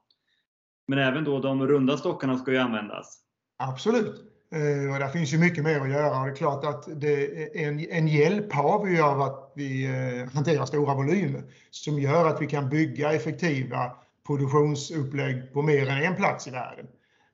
Men 0.88 0.98
även 0.98 1.24
då 1.24 1.38
de 1.38 1.68
runda 1.68 1.96
stockarna 1.96 2.38
ska 2.38 2.52
ju 2.52 2.58
användas. 2.58 3.18
Absolut. 3.58 4.30
Eh, 4.54 4.92
och 4.92 4.98
där 4.98 5.08
finns 5.08 5.34
ju 5.34 5.38
mycket 5.38 5.64
mer 5.64 5.80
att 5.80 5.90
göra. 5.90 6.20
Och 6.20 6.26
det 6.26 6.32
är 6.32 6.36
klart 6.36 6.64
att 6.64 7.00
det, 7.00 7.64
en, 7.64 7.86
en 7.90 8.08
hjälp 8.08 8.52
har 8.52 8.86
vi 8.86 9.00
av 9.00 9.20
att 9.20 9.52
vi 9.56 9.84
eh, 9.84 10.34
hanterar 10.34 10.66
stora 10.66 10.94
volymer 10.94 11.42
som 11.70 11.98
gör 11.98 12.28
att 12.28 12.42
vi 12.42 12.46
kan 12.46 12.68
bygga 12.68 13.12
effektiva 13.12 13.92
produktionsupplägg 14.26 15.52
på 15.52 15.62
mer 15.62 15.88
än 15.88 16.02
en 16.02 16.16
plats 16.16 16.48
i 16.48 16.50
världen. 16.50 16.86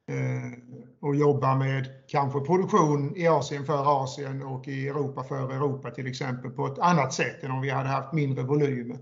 Eh, 0.08 0.58
och 1.00 1.16
jobba 1.16 1.54
med 1.54 1.86
kanske 2.08 2.40
produktion 2.40 3.16
i 3.16 3.28
Asien 3.28 3.64
för 3.66 4.02
Asien 4.04 4.42
och 4.42 4.68
i 4.68 4.88
Europa 4.88 5.24
för 5.24 5.52
Europa 5.52 5.90
till 5.90 6.06
exempel 6.06 6.50
på 6.50 6.66
ett 6.66 6.78
annat 6.78 7.14
sätt 7.14 7.42
än 7.42 7.50
om 7.50 7.60
vi 7.60 7.70
hade 7.70 7.88
haft 7.88 8.12
mindre 8.12 8.44
volymer. 8.44 8.98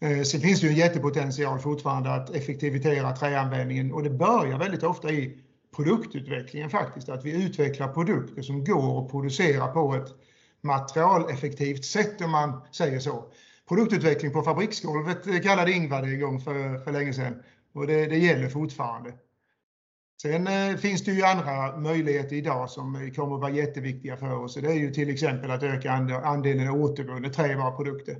Eh, 0.00 0.22
sen 0.22 0.40
finns 0.40 0.60
det 0.60 0.66
ju 0.66 0.72
en 0.72 0.78
jättepotential 0.78 1.58
fortfarande 1.58 2.14
att 2.14 2.30
effektivisera 2.30 3.16
träanvändningen 3.16 3.92
och 3.92 4.02
det 4.02 4.10
börjar 4.10 4.58
väldigt 4.58 4.82
ofta 4.82 5.10
i 5.10 5.38
produktutvecklingen 5.76 6.70
faktiskt, 6.70 7.08
att 7.08 7.24
vi 7.24 7.44
utvecklar 7.44 7.88
produkter 7.88 8.42
som 8.42 8.64
går 8.64 9.04
att 9.04 9.10
producera 9.10 9.66
på 9.66 9.94
ett 9.94 10.08
materialeffektivt 10.60 11.84
sätt 11.84 12.20
om 12.20 12.30
man 12.30 12.60
säger 12.72 13.00
så. 13.00 13.24
Produktutveckling 13.68 14.32
på 14.32 14.42
fabriksgolvet 14.42 15.26
eh, 15.26 15.40
kallade 15.40 15.72
Ingvar 15.72 16.02
det 16.02 16.08
en 16.08 16.20
gång 16.20 16.40
för, 16.40 16.78
för 16.78 16.92
länge 16.92 17.12
sedan 17.12 17.42
och 17.72 17.86
det, 17.86 18.06
det 18.06 18.18
gäller 18.18 18.48
fortfarande. 18.48 19.14
Sen 20.22 20.46
eh, 20.46 20.76
finns 20.76 21.04
det 21.04 21.12
ju 21.12 21.22
andra 21.22 21.76
möjligheter 21.76 22.36
idag 22.36 22.70
som 22.70 22.94
eh, 22.94 23.10
kommer 23.10 23.34
att 23.34 23.40
vara 23.40 23.50
jätteviktiga 23.50 24.16
för 24.16 24.38
oss. 24.38 24.54
Det 24.54 24.68
är 24.68 24.74
ju 24.74 24.90
till 24.90 25.10
exempel 25.10 25.50
att 25.50 25.62
öka 25.62 25.92
andelen 26.24 26.68
återvunnet 26.68 27.32
trä 27.32 27.52
i 27.52 27.54
våra 27.54 27.70
produkter. 27.70 28.16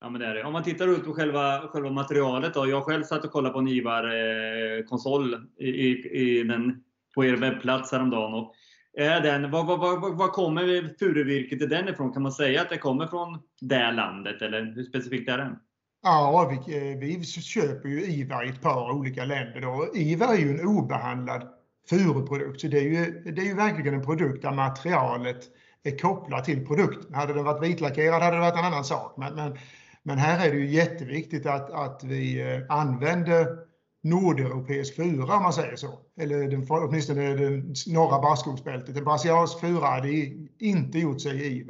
Ja, 0.00 0.10
men 0.10 0.20
det 0.20 0.26
är 0.26 0.34
det. 0.34 0.44
Om 0.44 0.52
man 0.52 0.62
tittar 0.62 0.88
ut 0.88 1.04
på 1.04 1.12
själva, 1.12 1.68
själva 1.68 1.90
materialet 1.90 2.54
då. 2.54 2.68
Jag 2.68 2.84
själv 2.84 3.04
satt 3.04 3.24
och 3.24 3.32
kollade 3.32 3.52
på 3.52 3.58
en 3.58 3.68
IVAR-konsol 3.68 5.34
eh, 5.34 5.40
i, 5.58 5.68
i, 5.68 6.40
i 6.40 6.42
den, 6.42 6.84
på 7.14 7.24
er 7.24 7.36
webbplats 7.36 7.92
häromdagen. 7.92 8.34
Och 8.34 8.54
är 8.96 9.20
den, 9.20 9.50
vad, 9.50 9.66
vad, 9.66 9.80
vad, 9.80 10.16
vad 10.16 10.32
kommer 10.32 10.98
furuvirket 10.98 11.70
den 11.70 11.88
ifrån? 11.88 12.12
Kan 12.12 12.22
man 12.22 12.32
säga 12.32 12.62
att 12.62 12.70
det 12.70 12.78
kommer 12.78 13.06
från 13.06 13.38
det 13.60 13.90
landet 13.90 14.42
eller 14.42 14.72
hur 14.74 14.84
specifikt 14.84 15.28
är 15.30 15.38
den? 15.38 15.56
Ja, 16.02 16.52
vi, 16.66 16.76
eh, 16.76 16.98
vi 16.98 17.24
köper 17.24 17.88
ju 17.88 18.04
IVA 18.04 18.44
i 18.44 18.48
ett 18.48 18.62
par 18.62 18.90
olika 18.90 19.24
länder. 19.24 19.60
Då. 19.60 19.88
IVA 19.94 20.26
är 20.26 20.38
ju 20.38 20.50
en 20.50 20.66
obehandlad 20.66 21.48
furuprodukt, 21.90 22.60
så 22.60 22.66
det 22.66 22.78
är, 22.78 22.82
ju, 22.82 23.32
det 23.32 23.40
är 23.40 23.46
ju 23.46 23.54
verkligen 23.54 23.94
en 23.94 24.04
produkt 24.04 24.42
där 24.42 24.52
materialet 24.52 25.44
är 25.82 25.98
kopplat 25.98 26.44
till 26.44 26.66
produkten. 26.66 27.14
Hade 27.14 27.34
den 27.34 27.44
varit 27.44 27.62
vitlackerad 27.62 28.22
hade 28.22 28.36
det 28.36 28.40
varit 28.40 28.58
en 28.58 28.64
annan 28.64 28.84
sak. 28.84 29.14
Men, 29.16 29.34
men, 29.34 29.58
men 30.02 30.18
här 30.18 30.46
är 30.46 30.50
det 30.50 30.58
ju 30.58 30.66
jätteviktigt 30.66 31.46
att, 31.46 31.70
att 31.70 32.04
vi 32.04 32.40
eh, 32.40 32.62
använder 32.68 33.67
nordeuropeisk 34.02 34.96
fura 34.96 35.36
om 35.36 35.42
man 35.42 35.52
säger 35.52 35.76
så. 35.76 35.98
Eller 36.20 36.48
den, 36.48 36.66
åtminstone 36.68 37.34
den 37.34 37.74
norra 37.86 38.22
barrskogsbältet. 38.22 38.96
En 38.96 39.04
brasiliansk 39.04 39.60
fura 39.60 39.86
hade 39.86 40.10
inte 40.58 40.98
gjort 40.98 41.20
sig 41.20 41.46
i 41.46 41.66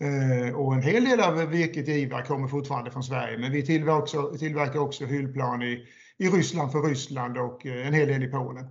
eh, 0.00 0.56
och 0.56 0.74
en 0.74 0.82
hel 0.82 1.04
del 1.04 1.20
av 1.20 1.36
virket 1.36 1.88
i 1.88 1.92
iver 1.92 2.22
kommer 2.22 2.48
fortfarande 2.48 2.90
från 2.90 3.02
Sverige, 3.02 3.38
men 3.38 3.52
vi 3.52 3.66
tillverkar 3.66 3.98
också, 3.98 4.38
tillverkar 4.38 4.80
också 4.80 5.04
hyllplan 5.04 5.62
i, 5.62 5.86
i 6.18 6.28
Ryssland 6.28 6.72
för 6.72 6.82
Ryssland 6.82 7.38
och 7.38 7.66
eh, 7.66 7.86
en 7.86 7.94
hel 7.94 8.08
del 8.08 8.22
i 8.22 8.28
Polen. 8.28 8.66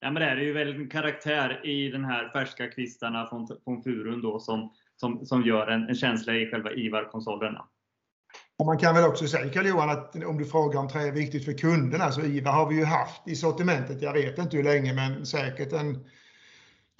Ja, 0.00 0.10
men 0.10 0.22
det 0.22 0.28
är 0.28 0.36
ju 0.36 0.52
väl 0.52 0.74
en 0.74 0.88
karaktär 0.88 1.66
i 1.66 1.90
den 1.90 2.04
här 2.04 2.28
färska 2.28 2.68
kvistarna 2.70 3.26
från, 3.26 3.48
från 3.64 3.82
furun 3.82 4.22
då 4.22 4.40
som, 4.40 4.72
som, 4.96 5.26
som 5.26 5.42
gör 5.42 5.66
en, 5.66 5.88
en 5.88 5.94
känsla 5.94 6.34
i 6.34 6.50
själva 6.50 6.72
IVAR-konsolerna. 6.72 7.68
Och 8.60 8.66
man 8.66 8.78
kan 8.78 8.94
väl 8.94 9.04
också 9.04 9.26
säga 9.26 9.52
Karl-Johan 9.52 9.90
att 9.90 10.24
om 10.24 10.38
du 10.38 10.44
frågar 10.44 10.80
om 10.80 10.88
trä 10.88 11.08
är 11.08 11.12
viktigt 11.12 11.44
för 11.44 11.52
kunderna 11.52 12.10
så 12.12 12.20
IVA 12.20 12.50
har 12.50 12.68
vi 12.68 12.74
ju 12.74 12.84
haft 12.84 13.28
i 13.28 13.36
sortimentet, 13.36 14.02
jag 14.02 14.12
vet 14.12 14.38
inte 14.38 14.56
hur 14.56 14.64
länge, 14.64 14.94
men 14.94 15.26
säkert 15.26 15.72
en 15.72 15.98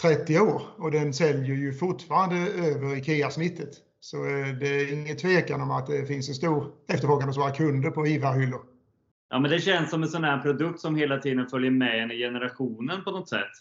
30 0.02 0.40
år 0.40 0.62
och 0.78 0.90
den 0.90 1.14
säljer 1.14 1.56
ju 1.56 1.72
fortfarande 1.72 2.36
över 2.36 2.96
IKEA-snittet. 2.96 3.70
Så 4.00 4.16
eh, 4.16 4.46
det 4.60 4.66
är 4.66 4.92
ingen 4.92 5.16
tvekan 5.16 5.60
om 5.60 5.70
att 5.70 5.86
det 5.86 6.06
finns 6.06 6.28
en 6.28 6.34
stor 6.34 6.72
efterfrågan 6.88 7.28
hos 7.28 7.38
våra 7.38 7.50
kunder 7.50 7.90
på 7.90 8.06
IVA-hyllor. 8.06 8.60
Ja, 9.30 9.38
men 9.38 9.50
det 9.50 9.60
känns 9.60 9.90
som 9.90 10.02
en 10.02 10.08
sån 10.08 10.24
här 10.24 10.38
produkt 10.38 10.80
som 10.80 10.96
hela 10.96 11.18
tiden 11.18 11.46
följer 11.46 11.70
med 11.70 12.02
en 12.02 12.10
i 12.10 12.18
generationen 12.18 13.04
på 13.04 13.10
något 13.10 13.28
sätt. 13.28 13.52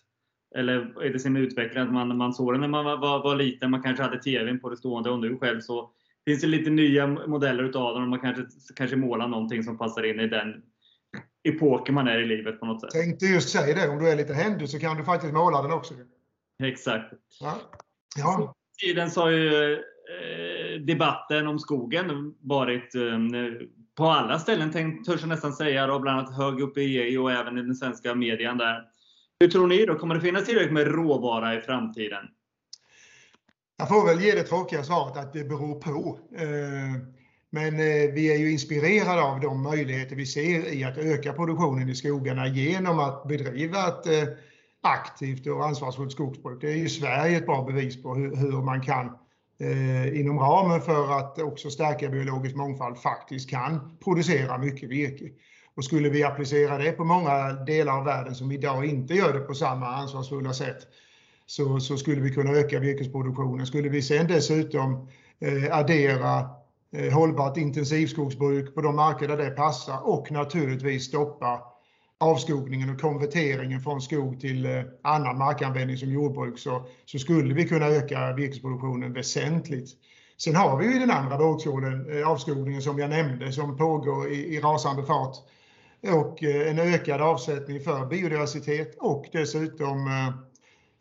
Eller 0.56 1.04
är 1.04 1.14
det 1.14 1.20
sin 1.20 1.38
utveckling 1.38 1.84
att 1.84 1.94
man, 1.94 2.18
man 2.18 2.34
såg 2.34 2.54
den 2.54 2.62
när 2.62 2.68
man 2.68 2.86
var, 2.86 2.98
var, 2.98 3.24
var 3.24 3.36
liten, 3.36 3.72
man 3.72 3.84
kanske 3.84 4.04
hade 4.04 4.24
TVn 4.24 4.60
på 4.60 4.70
det 4.70 4.78
stående 4.78 5.10
och 5.10 5.20
nu 5.20 5.38
själv 5.38 5.62
så 5.62 5.92
finns 6.30 6.42
det 6.42 6.48
lite 6.48 6.70
nya 6.70 7.08
modeller 7.08 7.64
utav 7.64 7.96
och 7.96 8.02
man 8.02 8.20
kanske, 8.20 8.44
kanske 8.76 8.96
målar 8.96 9.28
någonting 9.28 9.64
som 9.64 9.78
passar 9.78 10.04
in 10.04 10.20
i 10.20 10.28
den 10.28 10.64
epoken 11.44 11.96
man 11.96 12.08
är 12.08 12.20
i 12.20 12.26
livet 12.26 12.60
på 12.60 12.66
något 12.66 12.82
sätt. 12.82 12.90
Tänkte 12.90 13.26
just 13.26 13.50
säga 13.50 13.76
det, 13.76 13.90
om 13.90 14.00
du 14.00 14.10
är 14.10 14.16
lite 14.16 14.34
händig 14.34 14.70
så 14.70 14.80
kan 14.80 14.98
du 14.98 15.04
faktiskt 15.04 15.34
måla 15.34 15.62
den 15.62 15.72
också. 15.72 15.94
Exakt. 16.64 17.14
Ja. 17.40 17.56
ja. 18.18 18.56
Tiden 18.82 19.12
så 19.12 19.22
har 19.22 19.30
ju 19.30 19.74
eh, 19.74 20.82
debatten 20.82 21.48
om 21.48 21.60
skogen 21.60 22.36
varit 22.42 22.96
eh, 22.96 23.20
på 23.98 24.06
alla 24.06 24.40
ställen, 24.40 24.72
törs 25.04 25.22
jag 25.22 25.30
nästan 25.30 25.54
säga, 25.54 25.88
då, 25.88 26.00
bland 26.00 26.20
annat 26.20 26.38
hög 26.38 26.62
upp 26.62 26.78
i 26.78 26.82
EU 26.82 27.24
och 27.24 27.32
även 27.32 27.58
i 27.58 27.62
den 27.62 27.76
svenska 27.76 28.16
medien 28.16 28.58
där. 28.58 28.84
Hur 29.40 29.48
tror 29.48 29.68
ni 29.68 29.86
då? 29.86 29.96
Kommer 29.96 30.16
det 30.16 30.22
finnas 30.22 30.46
tillräckligt 30.46 30.74
med 30.74 30.88
råvara 30.88 31.56
i 31.56 31.62
framtiden? 31.62 32.26
Jag 33.80 33.88
får 33.88 34.06
väl 34.06 34.22
ge 34.22 34.36
det 34.36 34.44
tråkiga 34.44 34.84
svaret 34.84 35.18
att 35.18 35.34
det 35.34 35.44
beror 35.44 35.80
på. 35.80 36.20
Eh, 36.36 37.02
men 37.50 37.74
eh, 37.74 38.14
vi 38.14 38.34
är 38.34 38.38
ju 38.38 38.52
inspirerade 38.52 39.22
av 39.22 39.40
de 39.40 39.64
möjligheter 39.64 40.16
vi 40.16 40.26
ser 40.26 40.74
i 40.74 40.84
att 40.84 40.98
öka 40.98 41.34
produktionen 41.34 41.90
i 41.90 41.96
skogarna 41.96 42.48
genom 42.48 43.00
att 43.00 43.28
bedriva 43.28 43.88
ett 43.88 44.08
eh, 44.08 44.34
aktivt 44.82 45.48
och 45.48 45.66
ansvarsfullt 45.66 46.12
skogsbruk. 46.12 46.62
Det 46.62 46.72
är 46.72 46.76
ju 46.76 46.90
Sverige 46.90 47.38
ett 47.38 47.46
bra 47.46 47.64
bevis 47.64 48.04
på 48.04 48.16
hur 48.16 48.62
man 48.62 48.82
kan 48.82 49.18
inom 50.14 50.40
ramen 50.40 50.82
för 50.82 51.18
att 51.18 51.40
också 51.40 51.70
stärka 51.70 52.10
biologisk 52.10 52.56
mångfald 52.56 52.98
faktiskt 52.98 53.50
kan 53.50 53.98
producera 54.04 54.58
mycket 54.58 54.90
virke. 54.90 55.26
Och 55.76 55.86
skulle 55.86 56.10
vi 56.10 56.24
applicera 56.24 56.78
det 56.78 56.92
på 56.92 57.04
många 57.04 57.54
delar 57.54 57.98
av 57.98 58.06
världen 58.06 58.36
som 58.36 58.52
idag 58.52 58.86
inte 58.86 59.14
gör 59.14 59.34
det 59.34 59.40
på 59.40 59.54
samma 59.54 59.88
ansvarsfulla 59.88 60.54
sätt 60.54 60.88
så, 61.50 61.80
så 61.80 61.98
skulle 61.98 62.22
vi 62.22 62.30
kunna 62.30 62.52
öka 62.52 62.80
virkesproduktionen. 62.80 63.66
Skulle 63.66 63.90
vi 63.90 64.02
sen 64.02 64.28
dessutom 64.28 65.08
eh, 65.40 65.78
addera 65.78 66.50
eh, 66.96 67.14
hållbart 67.14 67.58
intensivskogsbruk 67.58 68.76
på 68.76 68.82
de 68.82 68.96
marker 68.96 69.28
där 69.28 69.38
det 69.38 69.50
passar 69.50 70.08
och 70.08 70.32
naturligtvis 70.32 71.04
stoppa 71.04 71.62
avskogningen 72.20 72.90
och 72.90 73.02
konverteringen 73.02 73.82
från 73.82 74.02
skog 74.02 74.40
till 74.40 74.66
eh, 74.66 74.82
annan 75.04 75.38
markanvändning 75.38 75.98
som 75.98 76.12
jordbruk 76.12 76.60
så, 76.60 76.86
så 77.06 77.20
skulle 77.20 77.54
vi 77.54 77.68
kunna 77.68 77.86
öka 77.86 78.34
virkesproduktionen 78.34 79.14
väsentligt. 79.14 79.90
Sen 80.38 80.56
har 80.56 80.78
vi 80.78 80.86
ju 80.86 81.00
den 81.00 81.12
andra 81.12 81.38
vågskålen, 81.38 82.20
eh, 82.20 82.30
avskogningen 82.30 82.82
som 82.82 83.00
jag 83.00 83.10
nämnde, 83.10 83.52
som 83.52 83.78
pågår 83.78 84.30
i, 84.30 84.56
i 84.56 84.60
rasande 84.60 85.04
fart 85.04 85.36
och 86.04 86.44
eh, 86.44 86.70
en 86.70 86.80
ökad 86.80 87.22
avsättning 87.22 87.80
för 87.80 88.06
biodiversitet 88.06 88.98
och 89.00 89.26
dessutom 89.32 90.08
eh, 90.08 90.49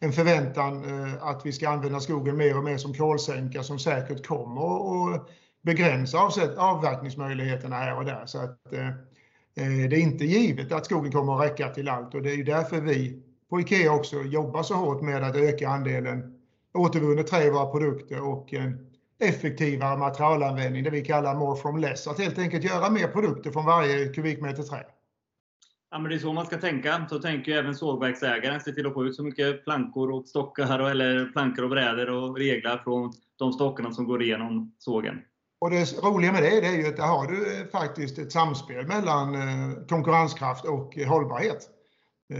en 0.00 0.12
förväntan 0.12 0.84
eh, 0.84 1.22
att 1.22 1.46
vi 1.46 1.52
ska 1.52 1.68
använda 1.68 2.00
skogen 2.00 2.36
mer 2.36 2.58
och 2.58 2.64
mer 2.64 2.76
som 2.76 2.94
kolsänka 2.94 3.62
som 3.62 3.78
säkert 3.78 4.26
kommer 4.26 5.14
att 5.14 5.28
begränsa 5.62 6.18
avverkningsmöjligheterna 6.56 7.76
här 7.76 7.96
och 7.96 8.04
där. 8.04 8.26
Så 8.26 8.38
att, 8.38 8.72
eh, 8.72 8.88
eh, 8.88 9.88
det 9.90 9.96
är 9.96 10.00
inte 10.00 10.24
givet 10.24 10.72
att 10.72 10.84
skogen 10.84 11.12
kommer 11.12 11.34
att 11.34 11.50
räcka 11.50 11.68
till 11.68 11.88
allt 11.88 12.14
och 12.14 12.22
det 12.22 12.32
är 12.32 12.44
därför 12.44 12.80
vi 12.80 13.22
på 13.50 13.60
IKEA 13.60 13.92
också 13.92 14.22
jobbar 14.22 14.62
så 14.62 14.74
hårt 14.74 15.02
med 15.02 15.24
att 15.24 15.36
öka 15.36 15.68
andelen 15.68 16.34
återvunnet 16.74 17.26
trä 17.26 17.44
i 17.44 17.50
våra 17.50 17.66
produkter 17.66 18.28
och 18.28 18.54
en 18.54 18.86
effektivare 19.20 19.96
materialanvändning, 19.96 20.84
det 20.84 20.90
vi 20.90 21.04
kallar 21.04 21.34
more 21.34 21.60
from 21.60 21.76
less. 21.76 22.06
Att 22.06 22.18
helt 22.18 22.38
enkelt 22.38 22.64
göra 22.64 22.90
mer 22.90 23.08
produkter 23.08 23.50
från 23.50 23.66
varje 23.66 24.08
kubikmeter 24.08 24.62
trä. 24.62 24.84
Ja, 25.90 25.98
men 25.98 26.10
det 26.10 26.16
är 26.16 26.18
så 26.18 26.32
man 26.32 26.46
ska 26.46 26.58
tänka. 26.58 27.06
Så 27.10 27.18
tänker 27.18 27.52
även 27.52 27.74
sågverksägaren. 27.74 28.60
Se 28.60 28.72
till 28.72 28.86
att 28.86 28.94
få 28.94 29.04
ut 29.04 29.16
så 29.16 29.22
mycket 29.22 29.64
plankor 29.64 30.10
och 30.10 30.26
stockar 30.26 30.78
eller 30.90 31.24
plankor 31.24 31.64
och 31.64 31.70
brädor 31.70 32.10
och 32.10 32.38
reglar 32.38 32.78
från 32.78 33.12
de 33.36 33.52
stockarna 33.52 33.92
som 33.92 34.06
går 34.06 34.22
igenom 34.22 34.72
sågen. 34.78 35.20
Och 35.60 35.70
det 35.70 36.02
roliga 36.02 36.32
med 36.32 36.42
det, 36.42 36.60
det 36.60 36.66
är 36.66 36.76
ju 36.76 36.86
att 36.86 36.96
där 36.96 37.06
har 37.06 37.26
du 37.26 37.60
eh, 37.60 37.66
faktiskt 37.66 38.18
ett 38.18 38.32
samspel 38.32 38.86
mellan 38.86 39.34
eh, 39.34 39.86
konkurrenskraft 39.88 40.64
och 40.64 40.98
eh, 40.98 41.08
hållbarhet. 41.08 41.68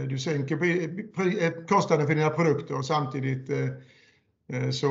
Du 0.09 0.19
sänker 0.19 1.67
kostnaden 1.67 2.07
för 2.07 2.15
dina 2.15 2.29
produkter 2.29 2.77
och 2.77 2.85
samtidigt 2.85 3.49
så 4.71 4.89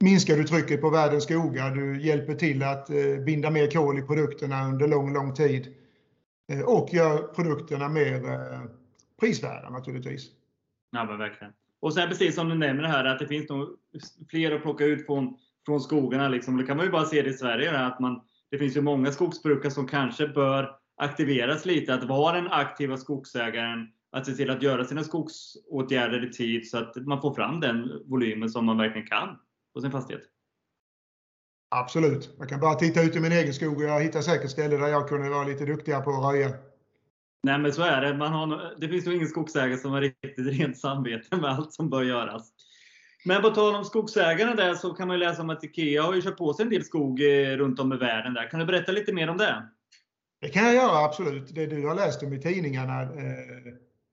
minskar 0.00 0.36
du 0.36 0.44
trycket 0.44 0.80
på 0.80 0.90
världens 0.90 1.24
skogar. 1.24 1.70
Du 1.70 2.02
hjälper 2.02 2.34
till 2.34 2.62
att 2.62 2.88
binda 3.26 3.50
mer 3.50 3.70
kol 3.70 3.98
i 3.98 4.02
produkterna 4.02 4.68
under 4.68 4.88
lång, 4.88 5.12
lång 5.12 5.34
tid 5.34 5.74
Eh, 6.52 6.60
och 6.60 6.88
gör 6.92 7.22
produkterna 7.22 7.88
mer 7.88 8.28
eh, 8.28 8.60
prisvärda 9.20 9.70
naturligtvis. 9.70 10.30
Ja, 10.90 11.04
men 11.04 11.18
verkligen. 11.18 11.52
Och 11.80 11.94
sen 11.94 12.08
precis 12.08 12.34
som 12.34 12.48
du 12.48 12.54
nämner 12.54 12.84
här 12.84 13.04
att 13.04 13.18
det 13.18 13.26
finns 13.26 13.48
nog 13.48 13.68
fler 14.30 14.52
att 14.52 14.62
plocka 14.62 14.84
ut 14.84 15.06
från, 15.06 15.36
från 15.66 15.80
skogarna. 15.80 16.28
Liksom. 16.28 16.56
Det 16.56 16.64
kan 16.64 16.76
man 16.76 16.86
ju 16.86 16.92
bara 16.92 17.04
se 17.04 17.22
det 17.22 17.30
i 17.30 17.32
Sverige. 17.32 17.86
att 17.86 18.00
man, 18.00 18.20
det 18.50 18.58
finns 18.58 18.76
ju 18.76 18.80
många 18.80 19.12
skogsbrukare 19.12 19.70
som 19.70 19.88
kanske 19.88 20.28
bör 20.28 20.76
aktiveras 20.96 21.66
lite. 21.66 21.94
Att 21.94 22.04
vara 22.04 22.36
den 22.36 22.48
aktiva 22.48 22.96
skogsägaren. 22.96 23.88
Att 24.10 24.26
se 24.26 24.32
till 24.32 24.50
att 24.50 24.62
göra 24.62 24.84
sina 24.84 25.04
skogsåtgärder 25.04 26.24
i 26.24 26.32
tid 26.32 26.68
så 26.68 26.78
att 26.78 26.96
man 26.96 27.20
får 27.20 27.34
fram 27.34 27.60
den 27.60 28.02
volymen 28.06 28.50
som 28.50 28.64
man 28.64 28.78
verkligen 28.78 29.06
kan 29.06 29.38
på 29.74 29.80
sin 29.80 29.90
fastighet. 29.90 30.22
Absolut. 31.68 32.30
Jag 32.38 32.48
kan 32.48 32.60
bara 32.60 32.74
titta 32.74 33.02
ut 33.02 33.16
i 33.16 33.20
min 33.20 33.32
egen 33.32 33.54
skog 33.54 33.76
och 33.76 33.82
jag 33.82 34.00
hittar 34.00 34.20
säkert 34.20 34.50
ställen 34.50 34.80
där 34.80 34.88
jag 34.88 35.08
kunde 35.08 35.28
vara 35.28 35.44
lite 35.44 35.64
duktigare 35.64 36.02
på 36.02 36.10
att 36.10 36.32
röja. 36.32 36.50
Nej 37.42 37.58
men 37.58 37.72
så 37.72 37.82
är 37.82 38.00
det. 38.00 38.14
Man 38.14 38.32
har, 38.32 38.74
det 38.80 38.88
finns 38.88 39.06
nog 39.06 39.14
ingen 39.14 39.28
skogsägare 39.28 39.76
som 39.76 39.92
har 39.92 40.00
riktigt 40.00 40.46
rent 40.58 40.78
samvete 40.78 41.36
med 41.36 41.50
allt 41.50 41.72
som 41.72 41.90
bör 41.90 42.02
göras. 42.02 42.48
Men 43.24 43.42
på 43.42 43.50
tal 43.50 43.74
om 43.74 43.84
skogsägarna 43.84 44.54
där 44.54 44.74
så 44.74 44.90
kan 44.90 45.08
man 45.08 45.18
läsa 45.18 45.42
om 45.42 45.50
att 45.50 45.64
IKEA 45.64 46.02
har 46.02 46.14
ju 46.14 46.22
köpt 46.22 46.38
på 46.38 46.54
sig 46.54 46.62
en 46.62 46.70
del 46.70 46.84
skog 46.84 47.20
eh, 47.20 47.56
runt 47.56 47.80
om 47.80 47.92
i 47.92 47.96
världen. 47.96 48.34
där. 48.34 48.50
Kan 48.50 48.60
du 48.60 48.66
berätta 48.66 48.92
lite 48.92 49.12
mer 49.12 49.30
om 49.30 49.36
det? 49.36 49.68
Det 50.40 50.48
kan 50.48 50.64
jag 50.64 50.74
göra, 50.74 51.04
absolut. 51.04 51.54
Det 51.54 51.66
du 51.66 51.86
har 51.86 51.94
läst 51.94 52.22
om 52.22 52.32
i 52.32 52.42
tidningarna 52.42 53.02
eh, 53.02 53.08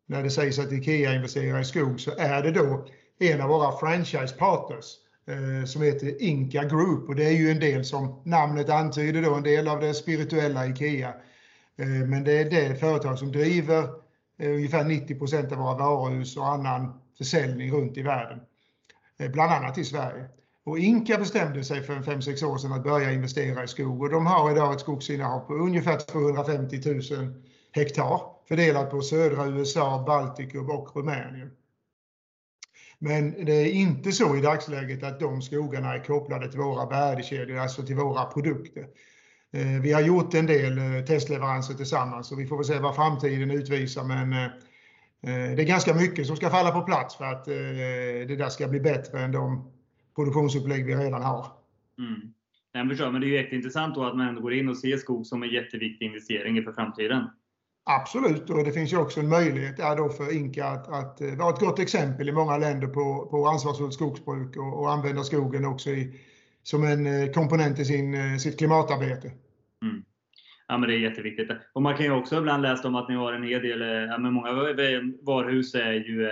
när 0.07 0.23
det 0.23 0.29
sägs 0.29 0.59
att 0.59 0.71
IKEA 0.71 1.15
investerar 1.15 1.59
i 1.59 1.65
skog 1.65 1.99
så 1.99 2.11
är 2.17 2.43
det 2.43 2.51
då 2.51 2.87
en 3.19 3.41
av 3.41 3.49
våra 3.49 3.71
franchise-partners 3.71 4.85
Eh, 4.85 5.02
Eh, 5.25 5.65
som 5.65 5.81
heter 5.81 6.21
Inka 6.21 6.63
Group 6.63 7.09
och 7.09 7.15
det 7.15 7.25
är 7.25 7.31
ju 7.31 7.51
en 7.51 7.59
del 7.59 7.85
som 7.85 8.21
namnet 8.25 8.69
antyder 8.69 9.21
då, 9.21 9.33
en 9.33 9.43
del 9.43 9.67
av 9.67 9.79
det 9.79 9.93
spirituella 9.93 10.67
IKEA. 10.67 11.13
Eh, 11.77 11.87
men 11.87 12.23
det 12.23 12.31
är 12.31 12.49
det 12.49 12.75
företag 12.75 13.19
som 13.19 13.31
driver 13.31 13.83
eh, 14.39 14.49
ungefär 14.49 14.83
90% 14.83 15.51
av 15.51 15.57
våra 15.57 15.77
varuhus 15.77 16.37
och 16.37 16.47
annan 16.47 16.99
försäljning 17.17 17.71
runt 17.71 17.97
i 17.97 18.01
världen. 18.01 18.39
Bland 19.33 19.51
annat 19.51 19.77
i 19.77 19.83
Sverige. 19.83 20.25
Och 20.65 20.79
Inka 20.79 21.17
bestämde 21.17 21.63
sig 21.63 21.83
för 21.83 21.95
5-6 21.95 22.45
år 22.45 22.57
sedan 22.57 22.71
att 22.71 22.83
börja 22.83 23.11
investera 23.11 23.63
i 23.63 23.67
skog 23.67 24.01
och 24.01 24.09
de 24.09 24.25
har 24.25 24.51
idag 24.51 24.73
ett 24.73 24.79
skogsinnehav 24.79 25.39
på 25.39 25.53
ungefär 25.53 25.97
250 25.97 26.81
000 27.15 27.33
hektar 27.71 28.21
fördelat 28.47 28.91
på 28.91 29.01
södra 29.01 29.47
USA, 29.47 30.03
Baltikum 30.07 30.69
och 30.69 30.95
Rumänien. 30.95 31.51
Men 32.99 33.45
det 33.45 33.53
är 33.53 33.71
inte 33.71 34.11
så 34.11 34.37
i 34.37 34.41
dagsläget 34.41 35.03
att 35.03 35.19
de 35.19 35.41
skogarna 35.41 35.93
är 35.93 36.03
kopplade 36.03 36.51
till 36.51 36.59
våra 36.59 36.89
värdekedjor, 36.89 37.57
alltså 37.57 37.83
till 37.83 37.95
våra 37.95 38.25
produkter. 38.25 38.85
Eh, 39.53 39.81
vi 39.81 39.91
har 39.93 40.01
gjort 40.01 40.33
en 40.33 40.45
del 40.45 40.77
eh, 40.77 41.05
testleveranser 41.05 41.73
tillsammans 41.73 42.31
och 42.31 42.39
vi 42.39 42.47
får 42.47 42.57
väl 42.57 42.65
se 42.65 42.79
vad 42.79 42.95
framtiden 42.95 43.51
utvisar 43.51 44.03
men 44.03 44.33
eh, 44.33 45.55
det 45.55 45.61
är 45.61 45.67
ganska 45.67 45.93
mycket 45.93 46.27
som 46.27 46.35
ska 46.35 46.49
falla 46.49 46.71
på 46.71 46.81
plats 46.81 47.17
för 47.17 47.25
att 47.25 47.45
det 47.45 48.35
där 48.35 48.49
ska 48.49 48.67
bli 48.67 48.79
bättre 48.79 49.19
än 49.19 49.31
de 49.31 49.71
produktionsupplägg 50.15 50.85
vi 50.85 50.95
redan 50.95 51.21
har. 51.21 51.47
Mm. 51.97 52.33
Men 52.73 52.87
det 53.21 53.25
är 53.25 53.29
ju 53.29 53.35
jätteintressant 53.35 53.95
då 53.95 54.03
att 54.03 54.17
man 54.17 54.27
ändå 54.27 54.41
går 54.41 54.53
in 54.53 54.69
och 54.69 54.77
ser 54.77 54.97
skog 54.97 55.25
som 55.25 55.43
en 55.43 55.49
jätteviktig 55.49 56.05
investering 56.05 56.63
för 56.63 56.71
framtiden. 56.71 57.27
Absolut, 57.85 58.49
och 58.49 58.63
det 58.63 58.71
finns 58.71 58.93
ju 58.93 58.97
också 58.97 59.19
en 59.19 59.29
möjlighet 59.29 59.77
där 59.77 59.95
då 59.95 60.09
för 60.09 60.35
Inka 60.35 60.65
att, 60.65 60.87
att 60.87 61.21
eh, 61.21 61.35
vara 61.35 61.53
ett 61.53 61.59
gott 61.59 61.79
exempel 61.79 62.29
i 62.29 62.31
många 62.31 62.57
länder 62.57 62.87
på, 62.87 63.27
på 63.31 63.47
ansvarsfullt 63.47 63.93
skogsbruk 63.93 64.57
och, 64.57 64.79
och 64.79 64.91
använda 64.91 65.23
skogen 65.23 65.65
också 65.65 65.89
i, 65.89 66.21
som 66.63 66.83
en 66.83 67.05
eh, 67.05 67.31
komponent 67.31 67.79
i 67.79 67.85
sin, 67.85 68.13
eh, 68.13 68.37
sitt 68.37 68.57
klimatarbete. 68.57 69.31
Mm. 69.81 70.03
Ja, 70.67 70.77
men 70.77 70.89
det 70.89 70.95
är 70.95 70.99
jätteviktigt. 70.99 71.49
Och 71.73 71.81
man 71.81 71.97
kan 71.97 72.05
ju 72.05 72.11
också 72.11 72.37
ibland 72.37 72.61
läsa 72.61 72.87
om 72.87 72.95
att 72.95 73.09
ni 73.09 73.15
har 73.15 73.33
en 73.33 73.43
hel 73.43 73.61
del, 73.61 73.81
ja, 74.09 74.17
men 74.17 74.33
många 74.33 74.51
varuhus 75.21 75.75
är 75.75 75.93
ju 75.93 76.29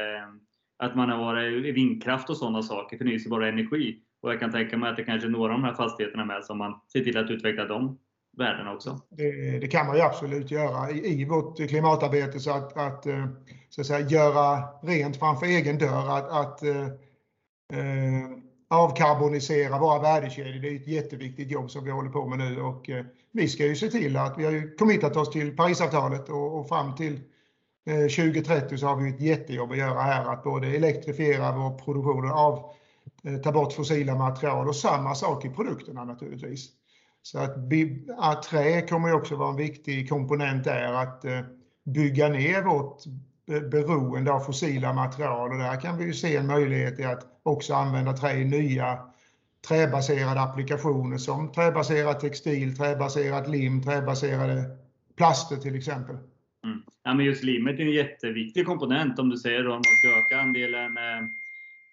att 0.77 0.95
man 0.95 1.09
har 1.09 1.71
vindkraft 1.71 2.29
och 2.29 2.37
sådana 2.37 2.61
saker, 2.63 2.97
förnyelsebar 2.97 3.41
energi. 3.41 3.99
Och 4.21 4.31
jag 4.31 4.39
kan 4.39 4.51
tänka 4.51 4.77
mig 4.77 4.89
att 4.89 4.97
det 4.97 5.03
kanske 5.03 5.27
är 5.27 5.31
några 5.31 5.53
av 5.53 5.59
de 5.59 5.65
här 5.65 5.73
fastigheterna 5.73 6.25
med 6.25 6.43
som 6.43 6.57
man 6.57 6.81
ser 6.93 7.03
till 7.03 7.17
att 7.17 7.29
utveckla 7.29 7.65
dem 7.65 7.97
världen 8.37 8.67
också? 8.67 9.01
Det, 9.09 9.59
det, 9.59 9.67
kan 9.67 9.87
man 9.87 9.95
ju 9.95 10.01
absolut 10.01 10.51
göra 10.51 10.91
i, 10.91 11.21
i 11.21 11.25
vårt 11.25 11.57
klimatarbete 11.69 12.39
så 12.39 12.51
att, 12.51 12.77
att, 12.77 13.05
eh, 13.05 13.27
så 13.69 13.81
att 13.81 13.87
säga, 13.87 14.07
göra 14.09 14.63
rent 14.81 15.17
framför 15.17 15.45
egen 15.45 15.77
dörr. 15.77 16.17
Att, 16.17 16.31
att, 16.31 16.63
eh, 16.63 16.85
eh, 17.73 18.41
avkarbonisera 18.71 19.79
våra 19.79 19.99
värdekedjor. 19.99 20.61
Det 20.61 20.69
är 20.69 20.75
ett 20.75 20.87
jätteviktigt 20.87 21.51
jobb 21.51 21.71
som 21.71 21.83
vi 21.83 21.91
håller 21.91 22.09
på 22.09 22.27
med 22.27 22.37
nu 22.37 22.61
och 22.61 22.89
eh, 22.89 23.05
vi 23.31 23.47
ska 23.47 23.65
ju 23.65 23.75
se 23.75 23.87
till 23.87 24.17
att 24.17 24.37
vi 24.37 24.45
har 24.45 24.51
ju 24.51 24.75
committat 24.75 25.17
oss 25.17 25.31
till 25.31 25.55
Parisavtalet 25.55 26.29
och, 26.29 26.59
och 26.59 26.67
fram 26.67 26.95
till 26.95 27.19
eh, 27.85 28.25
2030 28.25 28.77
så 28.77 28.87
har 28.87 28.95
vi 28.95 29.09
ett 29.09 29.21
jättejobb 29.21 29.71
att 29.71 29.77
göra 29.77 30.01
här 30.01 30.25
att 30.25 30.43
både 30.43 30.67
elektrifiera 30.67 31.57
vår 31.57 31.77
produktion 31.77 32.31
och 32.31 32.37
av, 32.37 32.71
eh, 33.23 33.37
ta 33.37 33.51
bort 33.51 33.73
fossila 33.73 34.15
material 34.15 34.67
och 34.67 34.75
samma 34.75 35.15
sak 35.15 35.45
i 35.45 35.49
produkterna 35.49 36.03
naturligtvis. 36.03 36.69
Så 37.23 37.39
att, 37.39 38.43
trä 38.49 38.81
kommer 38.81 39.07
ju 39.07 39.13
också 39.13 39.35
vara 39.35 39.49
en 39.49 39.55
viktig 39.55 40.09
komponent 40.09 40.63
där 40.63 40.93
att 40.93 41.25
eh, 41.25 41.39
bygga 41.83 42.29
ner 42.29 42.61
vårt 42.61 43.03
beroende 43.71 44.31
av 44.31 44.39
fossila 44.39 44.93
material 44.93 45.51
och 45.51 45.57
där 45.57 45.81
kan 45.81 45.97
vi 45.97 46.05
ju 46.05 46.13
se 46.13 46.35
en 46.35 46.47
möjlighet 46.47 46.99
i 46.99 47.03
att 47.03 47.39
också 47.43 47.73
använda 47.73 48.13
trä 48.13 48.33
i 48.33 48.45
nya 48.45 48.99
träbaserade 49.67 50.41
applikationer 50.41 51.17
som 51.17 51.51
träbaserad 51.51 52.19
textil, 52.19 52.77
träbaserat 52.77 53.49
lim, 53.49 53.83
träbaserade 53.83 54.77
plaster 55.17 55.55
till 55.55 55.75
exempel. 55.75 56.15
Mm. 56.63 56.81
Ja, 57.03 57.13
men 57.13 57.25
just 57.25 57.43
limmet 57.43 57.79
är 57.79 57.83
en 57.83 57.91
jätteviktig 57.91 58.65
komponent 58.65 59.19
om 59.19 59.29
du 59.29 59.37
säger 59.37 59.63
då, 59.63 59.69
om 59.69 59.75
man 59.75 59.83
ska 59.83 60.19
öka 60.19 60.41
andelen 60.41 60.97
eh, 60.97 61.27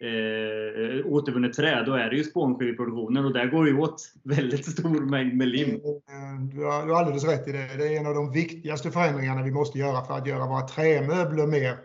eh, 0.00 1.06
återvunnet 1.06 1.52
trä, 1.52 1.82
då 1.86 1.92
är 1.92 2.10
det 2.10 2.16
ju 2.16 2.24
spånskiveproduktionen 2.24 3.24
och 3.24 3.32
där 3.32 3.46
går 3.46 3.66
det 3.66 3.72
åt 3.72 4.12
väldigt 4.24 4.66
stor 4.66 5.10
mängd 5.10 5.34
med 5.34 5.48
lim. 5.48 5.74
Eh, 5.74 6.40
du 6.54 6.64
har, 6.64 6.86
du 6.86 6.92
har 6.92 7.00
alldeles 7.00 7.24
rätt 7.24 7.48
i 7.48 7.52
det. 7.52 7.76
Det 7.78 7.86
är 7.86 8.00
en 8.00 8.06
av 8.06 8.14
de 8.14 8.32
viktigaste 8.32 8.90
förändringarna 8.90 9.42
vi 9.42 9.50
måste 9.50 9.78
göra 9.78 10.04
för 10.04 10.14
att 10.14 10.26
göra 10.26 10.46
våra 10.46 10.66
trämöbler 10.66 11.46
mer 11.46 11.76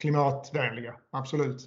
klimatvänliga. 0.00 0.94
Absolut. 1.10 1.60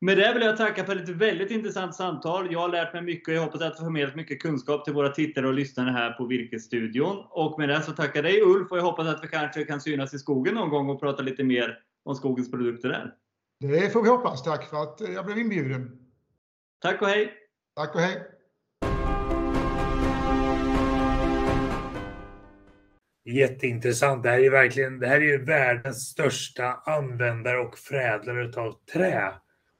Med 0.00 0.18
det 0.18 0.34
vill 0.34 0.42
jag 0.42 0.56
tacka 0.56 0.84
för 0.84 0.96
ett 0.96 1.08
väldigt 1.08 1.50
intressant 1.50 1.94
samtal. 1.94 2.52
Jag 2.52 2.60
har 2.60 2.68
lärt 2.68 2.92
mig 2.92 3.02
mycket 3.02 3.28
och 3.28 3.34
jag 3.34 3.42
hoppas 3.42 3.60
att 3.60 3.74
jag 3.76 3.78
förmedlat 3.78 4.16
mycket 4.16 4.42
kunskap 4.42 4.84
till 4.84 4.94
våra 4.94 5.08
tittare 5.08 5.46
och 5.46 5.54
lyssnare 5.54 5.90
här 5.90 6.12
på 6.12 6.26
Virkesstudion. 6.26 7.24
Och 7.30 7.58
med 7.58 7.68
det 7.68 7.82
så 7.82 7.92
tackar 7.92 8.22
dig 8.22 8.42
Ulf 8.42 8.70
och 8.70 8.78
jag 8.78 8.82
hoppas 8.82 9.06
att 9.06 9.24
vi 9.24 9.28
kanske 9.28 9.64
kan 9.64 9.80
synas 9.80 10.14
i 10.14 10.18
skogen 10.18 10.54
någon 10.54 10.70
gång 10.70 10.90
och 10.90 11.00
prata 11.00 11.22
lite 11.22 11.44
mer 11.44 11.78
om 12.04 12.14
skogens 12.14 12.50
produkter 12.50 12.88
där. 12.88 13.14
Det 13.60 13.92
får 13.92 14.02
vi 14.02 14.08
hoppas. 14.08 14.42
Tack 14.42 14.70
för 14.70 14.82
att 14.82 15.00
jag 15.14 15.26
blev 15.26 15.38
inbjuden. 15.38 15.90
Tack 16.82 17.02
och 17.02 17.08
hej! 17.08 17.32
Tack 17.76 17.94
och 17.94 18.00
hej! 18.00 18.22
Jätteintressant. 23.24 24.22
Det 24.22 24.28
här 24.28 24.38
är 24.38 24.50
verkligen 24.50 24.98
det 24.98 25.06
här 25.06 25.16
är 25.16 25.24
ju 25.24 25.44
världens 25.44 26.08
största 26.08 26.82
användare 26.84 27.58
och 27.58 27.78
förädlare 27.78 28.62
av 28.62 28.74
trä. 28.92 29.32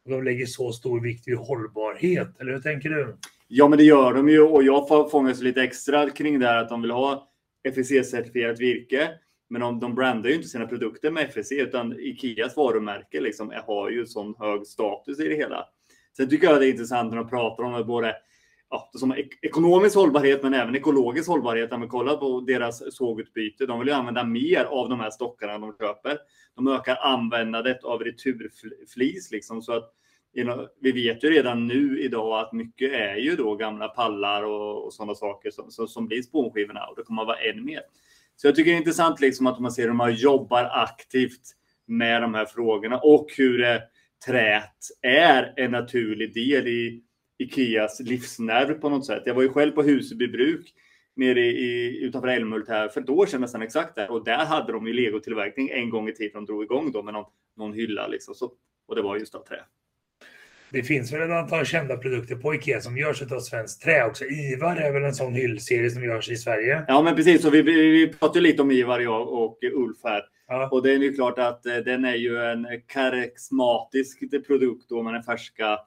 Och 0.05 0.11
de 0.11 0.23
lägger 0.23 0.47
så 0.47 0.73
stor 0.73 1.01
vikt 1.01 1.29
vid 1.29 1.37
hållbarhet. 1.37 2.41
Eller 2.41 2.53
hur 2.53 2.61
tänker 2.61 2.89
du? 2.89 3.17
Ja, 3.49 3.69
men 3.69 3.79
det 3.79 3.85
gör 3.85 4.15
de 4.15 4.29
ju 4.29 4.41
och 4.41 4.63
jag 4.63 5.11
fångas 5.11 5.41
lite 5.41 5.63
extra 5.63 6.11
kring 6.11 6.39
det 6.39 6.47
här 6.47 6.57
att 6.57 6.69
de 6.69 6.83
vill 6.83 6.91
ha 6.91 7.29
FSC-certifierat 7.69 8.59
virke. 8.59 9.11
Men 9.49 9.61
de, 9.61 9.81
de 9.81 9.95
brandar 9.95 10.31
ju 10.31 10.37
inte 10.37 10.49
sina 10.49 10.67
produkter 10.67 11.11
med 11.11 11.31
FSC 11.31 11.53
utan 11.53 12.01
Ikeas 12.01 12.57
varumärke 12.57 13.21
liksom 13.21 13.53
har 13.67 13.91
ju 13.91 14.07
sån 14.07 14.35
hög 14.39 14.67
status 14.67 15.21
i 15.21 15.29
det 15.29 15.35
hela. 15.35 15.67
Sen 16.17 16.29
tycker 16.29 16.47
jag 16.47 16.61
det 16.61 16.67
är 16.67 16.71
intressant 16.71 17.11
när 17.11 17.17
de 17.17 17.29
pratar 17.29 17.65
om 17.65 17.87
både 17.87 18.17
ja, 18.71 18.91
som 18.93 19.13
ek 19.13 19.39
ekonomisk 19.43 19.97
hållbarhet 19.97 20.43
men 20.43 20.55
även 20.55 20.77
ekologisk 20.77 21.29
hållbarhet. 21.29 21.73
Om 21.73 21.81
vi 21.81 21.87
kollar 21.87 22.17
på 22.17 22.41
deras 22.41 22.97
sågutbyte. 22.97 23.67
De 23.67 23.79
vill 23.79 23.89
ju 23.89 23.95
använda 23.95 24.25
mer 24.25 24.65
av 24.65 24.89
de 24.89 25.01
här 25.01 25.11
stockarna 25.11 25.59
de 25.59 25.75
köper. 25.79 26.19
De 26.57 26.69
ökar 26.69 26.97
användandet 26.97 27.85
av 27.85 28.01
returflis 28.01 29.31
liksom 29.31 29.63
så 29.63 29.73
att 29.73 29.95
vi 30.81 30.93
vet 30.93 31.25
ju 31.25 31.31
redan 31.31 31.67
nu 31.67 32.01
idag 32.03 32.41
att 32.41 32.53
mycket 32.53 32.93
är 32.93 33.17
ju 33.17 33.37
då 33.37 33.55
gamla 33.55 33.89
pallar 33.89 34.43
och, 34.43 34.85
och 34.85 34.93
sådana 34.93 35.15
saker 35.15 35.51
som, 35.51 35.71
som, 35.71 35.89
som 35.89 36.07
blir 36.07 36.23
spånskivorna 36.23 36.87
och 36.87 36.97
det 36.97 37.03
kommer 37.03 37.23
att 37.23 37.29
vara 37.29 37.39
än 37.39 37.65
mer. 37.65 37.83
Så 38.41 38.47
jag 38.47 38.55
tycker 38.55 38.71
det 38.71 38.77
är 38.77 38.79
intressant 38.79 39.21
liksom 39.21 39.47
att 39.47 39.61
man 39.61 39.73
ser 39.73 39.87
hur 39.87 39.93
man 39.93 40.15
jobbar 40.15 40.65
aktivt 40.65 41.43
med 41.87 42.23
de 42.23 42.35
här 42.35 42.47
frågorna 42.47 42.99
och 42.99 43.27
hur 43.37 43.59
det, 43.59 43.83
trät 44.27 44.77
är 45.03 45.55
en 45.57 45.71
naturlig 45.71 46.35
del 46.35 46.69
i 46.69 47.03
Ikeas 47.39 48.01
livsnerv 48.01 48.75
på 48.75 48.89
något 48.89 49.07
sätt. 49.07 49.23
Jag 49.27 49.35
var 49.35 49.43
ju 49.43 49.49
själv 49.49 49.73
på 49.73 49.83
Huseby 49.83 50.29
bruk 50.29 50.75
nere 51.17 51.41
i, 51.41 51.99
utanför 52.05 52.29
Älmhult 52.29 52.69
här 52.69 52.89
för 52.89 53.01
ett 53.01 53.11
år 53.11 53.27
sedan 53.27 53.41
nästan 53.41 53.63
exakt 53.63 53.95
där 53.95 54.11
och 54.11 54.25
där 54.25 54.45
hade 54.45 54.73
de 54.73 54.87
ju 54.87 54.93
legotillverkning 54.93 55.71
en 55.71 55.91
gång 55.91 56.09
i 56.09 56.13
tiden. 56.13 56.33
De 56.35 56.47
drog 56.47 56.63
igång 56.63 56.93
då 56.93 57.03
med 57.03 57.15
någon, 57.15 57.31
någon 57.57 57.73
hylla 57.73 58.07
liksom. 58.07 58.35
Så, 58.35 58.53
och 58.89 58.97
det 58.97 59.03
var 59.03 59.17
just 59.17 59.35
av 59.35 59.45
trä. 59.45 59.65
Det 60.71 60.83
finns 60.83 61.13
väl 61.13 61.23
ett 61.23 61.37
antal 61.37 61.65
kända 61.65 61.97
produkter 61.97 62.37
på 62.37 62.55
Ikea 62.55 62.81
som 62.81 62.97
görs 62.97 63.23
av 63.23 63.41
svenskt 63.41 63.83
trä 63.83 64.07
också. 64.07 64.25
Ivar 64.25 64.77
är 64.77 64.93
väl 64.93 65.05
en 65.05 65.15
sån 65.15 65.35
hyllserie 65.35 65.91
som 65.91 66.05
görs 66.05 66.29
i 66.29 66.37
Sverige. 66.37 66.85
Ja, 66.89 67.03
men 67.03 67.17
precis. 67.17 67.43
Så 67.43 67.51
vi, 67.51 67.63
vi 67.63 68.13
pratade 68.13 68.41
lite 68.41 68.63
om 68.63 68.71
Ivar, 68.71 69.01
jag 69.01 69.29
och 69.29 69.59
Ulf 69.63 69.99
här. 70.05 70.23
Ja. 70.49 70.69
Och 70.73 70.83
det 70.83 70.93
är 70.93 70.99
ju 70.99 71.13
klart 71.13 71.39
att 71.39 71.67
eh, 71.67 71.77
den 71.77 72.05
är 72.05 72.15
ju 72.15 72.39
en 72.39 72.67
karismatisk 72.87 74.47
produkt 74.47 74.89
då 74.89 75.03
med 75.03 75.15
de 75.15 75.23
färska 75.23 75.79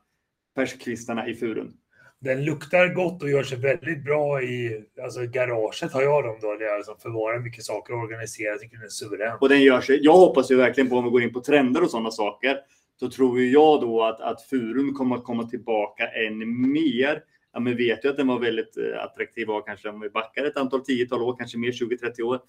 färskvistarna 0.55 1.27
i 1.27 1.35
furun. 1.35 1.73
Den 2.19 2.45
luktar 2.45 2.87
gott 2.87 3.23
och 3.23 3.29
gör 3.29 3.43
sig 3.43 3.57
väldigt 3.57 4.03
bra 4.03 4.41
i 4.41 4.83
alltså 5.03 5.21
garaget 5.25 5.93
har 5.93 6.01
jag 6.01 6.23
dem 6.23 6.37
då. 6.41 6.55
Där 6.55 6.65
jag 6.65 6.75
alltså 6.75 6.95
förvarar 7.01 7.39
mycket 7.39 7.63
saker 7.63 7.93
och 7.93 7.99
organiserar. 7.99 8.51
Jag 8.51 8.59
tycker 8.59 8.75
den 8.75 8.85
är 8.85 8.89
suverän. 8.89 9.37
Och 9.41 9.49
den 9.49 9.61
gör 9.61 9.81
sig. 9.81 9.99
Jag 10.01 10.13
hoppas 10.13 10.51
ju 10.51 10.55
verkligen 10.55 10.89
på 10.89 10.95
om 10.95 11.03
vi 11.03 11.09
går 11.09 11.23
in 11.23 11.33
på 11.33 11.41
trender 11.41 11.83
och 11.83 11.89
sådana 11.89 12.11
saker 12.11 12.57
så 13.01 13.09
tror 13.09 13.41
jag 13.41 13.81
då 13.81 14.03
att, 14.03 14.21
att 14.21 14.41
furun 14.41 14.93
kommer 14.93 15.15
att 15.15 15.23
komma 15.23 15.43
tillbaka 15.43 16.07
än 16.07 16.71
mer. 16.71 17.23
Ja, 17.53 17.59
men 17.59 17.77
vet 17.77 18.05
ju 18.05 18.09
att 18.09 18.17
den 18.17 18.27
var 18.27 18.39
väldigt 18.39 18.77
eh, 18.77 19.03
attraktiv 19.03 19.49
och 19.49 19.67
kanske 19.67 19.89
om 19.89 19.99
vi 19.99 20.09
backar 20.09 20.45
ett 20.45 20.57
antal 20.57 20.81
tiotal 20.81 21.21
år, 21.21 21.35
kanske 21.37 21.57
mer 21.57 21.71
20-30 21.71 22.21
år 22.21 22.39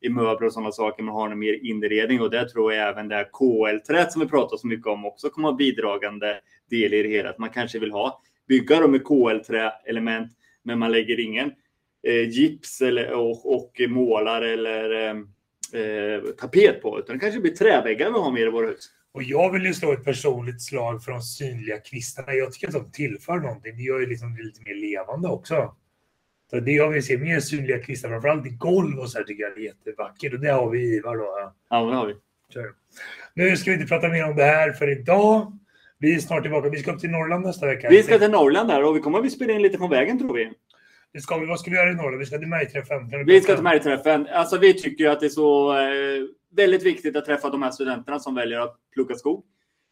i 0.00 0.08
möbler 0.08 0.46
och 0.46 0.52
sådana 0.52 0.72
saker. 0.72 1.02
Man 1.02 1.14
har 1.14 1.30
en 1.30 1.38
mer 1.38 1.64
inredning 1.64 2.20
och 2.20 2.30
där 2.30 2.44
tror 2.44 2.72
jag 2.72 2.88
även 2.88 3.08
det 3.08 3.14
här 3.14 3.28
KL-träet 3.32 4.12
som 4.12 4.20
vi 4.20 4.28
pratar 4.28 4.56
så 4.56 4.66
mycket 4.66 4.86
om 4.86 5.04
också 5.04 5.30
kommer 5.30 5.48
att 5.48 5.52
vara 5.52 5.58
bidragande 5.58 6.40
del 6.70 6.94
i 6.94 7.02
det 7.02 7.08
hela. 7.08 7.30
Att 7.30 7.38
man 7.38 7.50
kanske 7.50 7.78
vill 7.78 7.92
ha 7.92 8.22
bygga 8.48 8.80
dem 8.80 8.90
med 8.90 9.04
KL-träelement, 9.04 10.32
men 10.62 10.78
man 10.78 10.92
lägger 10.92 11.20
ingen 11.20 11.52
eh, 12.02 12.28
gips 12.28 12.80
eller, 12.80 13.12
och, 13.12 13.54
och 13.54 13.80
målar 13.88 14.42
eller 14.42 14.90
eh, 14.90 15.16
eh 15.82 16.20
tapet 16.22 16.82
på, 16.82 16.98
utan 16.98 17.16
det 17.16 17.20
kanske 17.20 17.40
blir 17.40 17.52
träväggar 17.52 18.10
vi 18.10 18.18
har 18.18 18.32
mer 18.32 18.46
i 18.46 18.50
våra 18.50 18.66
hus. 18.66 18.90
Och 19.16 19.22
jag 19.22 19.52
vill 19.52 19.64
ju 19.64 19.74
slå 19.74 19.92
ett 19.92 20.04
personligt 20.04 20.62
slag 20.62 21.04
för 21.04 21.12
de 21.12 21.22
synliga 21.22 21.78
kvistarna. 21.78 22.34
Jag 22.34 22.52
tycker 22.52 22.68
att 22.68 22.72
de 22.72 22.90
tillför 22.90 23.36
någonting. 23.36 23.76
Det 23.76 23.82
gör 23.82 24.00
ju 24.00 24.06
liksom 24.06 24.36
det 24.36 24.42
lite 24.42 24.60
mer 24.64 24.74
levande 24.74 25.28
också. 25.28 25.74
Så 26.50 26.60
det 26.60 26.72
jag 26.72 26.88
vill 26.88 27.06
se 27.06 27.18
mer 27.18 27.40
synliga 27.40 27.78
kvistar, 27.78 28.08
framförallt 28.08 28.46
i 28.46 28.50
golv 28.50 28.98
och 28.98 29.10
så 29.10 29.18
här 29.18 29.24
tycker 29.24 29.42
jag 29.42 29.58
är 29.58 29.62
jättevackert. 29.62 30.32
Och 30.32 30.40
det 30.40 30.48
har 30.50 30.70
vi 30.70 30.96
Ivar 30.96 31.16
då. 31.16 31.52
Ja, 31.70 31.84
det 31.84 31.94
har 31.94 32.06
vi. 32.06 32.14
Kör. 32.54 32.72
Nu 33.34 33.56
ska 33.56 33.70
vi 33.70 33.76
inte 33.76 33.88
prata 33.88 34.08
mer 34.08 34.30
om 34.30 34.36
det 34.36 34.44
här 34.44 34.72
för 34.72 35.00
idag. 35.00 35.58
Vi 35.98 36.14
är 36.14 36.18
snart 36.18 36.42
tillbaka. 36.42 36.68
Vi 36.68 36.78
ska 36.78 36.92
upp 36.92 37.00
till 37.00 37.10
Norrland 37.10 37.46
nästa 37.46 37.66
vecka. 37.66 37.88
Vi 37.90 38.02
ska 38.02 38.18
till 38.18 38.30
Norrland 38.30 38.68
där 38.68 38.84
och 38.84 38.96
vi 38.96 39.00
kommer 39.00 39.18
att 39.18 39.32
spela 39.32 39.52
in 39.52 39.62
lite 39.62 39.78
från 39.78 39.90
vägen 39.90 40.18
tror 40.18 40.34
vi. 40.34 40.52
Det 41.12 41.20
ska 41.20 41.38
vi. 41.38 41.46
Vad 41.46 41.60
ska 41.60 41.70
vi 41.70 41.76
göra 41.76 41.90
i 41.90 41.94
Norrland? 41.94 42.18
Vi 42.18 42.26
ska 42.26 42.38
till 42.38 42.48
märgträffen. 42.48 43.26
Vi 43.26 43.40
ska 43.40 43.54
till 43.54 43.64
märgträffen. 43.64 44.26
Alltså 44.32 44.58
vi 44.58 44.74
tycker 44.74 45.04
ju 45.04 45.10
att 45.10 45.20
det 45.20 45.26
är 45.26 45.30
så 45.30 45.78
eh, 45.78 46.24
väldigt 46.56 46.82
viktigt 46.82 47.16
att 47.16 47.24
träffa 47.24 47.50
de 47.50 47.62
här 47.62 47.70
studenterna 47.70 48.18
som 48.18 48.34
väljer 48.34 48.60
att 48.60 48.76
plugga 48.94 49.14
skog. 49.14 49.44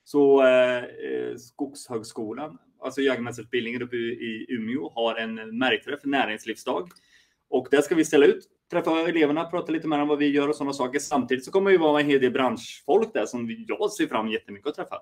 Så 0.04 0.42
eh, 0.42 0.76
eh 0.76 1.36
Skogshögskolan, 1.36 2.58
alltså 2.82 3.00
jägmästarutbildningen 3.00 3.82
uppe 3.82 3.96
i 3.96 4.46
Umeå, 4.48 4.92
har 4.94 5.14
en 5.14 5.58
märgträff, 5.58 6.00
näringslivsdag. 6.04 6.88
Och 7.50 7.68
där 7.70 7.80
ska 7.80 7.94
vi 7.94 8.04
ställa 8.04 8.26
ut, 8.26 8.44
träffa 8.70 9.08
eleverna, 9.08 9.44
prata 9.44 9.72
lite 9.72 9.88
med 9.88 9.98
dem 9.98 10.08
vad 10.08 10.18
vi 10.18 10.28
gör 10.28 10.48
och 10.48 10.56
sådana 10.56 10.72
saker. 10.72 10.98
Samtidigt 10.98 11.44
så 11.44 11.50
kommer 11.50 11.70
det 11.70 11.78
vara 11.78 12.00
en 12.00 12.06
hel 12.06 12.20
del 12.20 12.32
branschfolk 12.32 13.12
där 13.14 13.26
som 13.26 13.64
jag 13.68 13.92
ser 13.92 14.06
fram 14.06 14.28
jättemycket 14.28 14.68
att 14.68 14.74
träffa. 14.74 14.96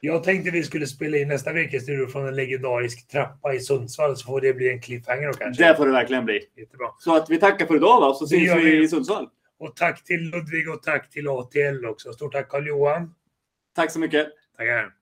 Jag 0.00 0.24
tänkte 0.24 0.50
vi 0.50 0.62
skulle 0.62 0.86
spela 0.86 1.16
in 1.16 1.28
nästa 1.28 1.52
veckas 1.52 1.82
studio 1.82 2.06
från 2.06 2.28
en 2.28 2.36
legendarisk 2.36 3.08
trappa 3.08 3.54
i 3.54 3.60
Sundsvall 3.60 4.16
så 4.16 4.26
får 4.26 4.40
det 4.40 4.54
bli 4.54 4.70
en 4.70 4.80
cliffhanger 4.80 5.26
då 5.26 5.32
kanske. 5.32 5.68
Det 5.68 5.76
får 5.76 5.86
det 5.86 5.92
verkligen 5.92 6.24
bli. 6.24 6.40
Jättebra. 6.56 6.86
Så 6.98 7.16
att 7.16 7.30
vi 7.30 7.38
tackar 7.38 7.66
för 7.66 7.76
idag 7.76 8.00
va, 8.00 8.14
så 8.14 8.26
syns 8.26 8.56
vi, 8.56 8.64
vi 8.64 8.82
i 8.82 8.88
Sundsvall. 8.88 9.28
Och 9.60 9.76
tack 9.76 10.04
till 10.04 10.30
Ludvig 10.30 10.70
och 10.70 10.82
tack 10.82 11.10
till 11.10 11.28
ATL 11.28 11.86
också. 11.86 12.12
Stort 12.12 12.32
tack 12.32 12.48
Carl-Johan. 12.48 13.14
Tack 13.74 13.90
så 13.90 13.98
mycket. 13.98 14.28
Tackar. 14.56 14.99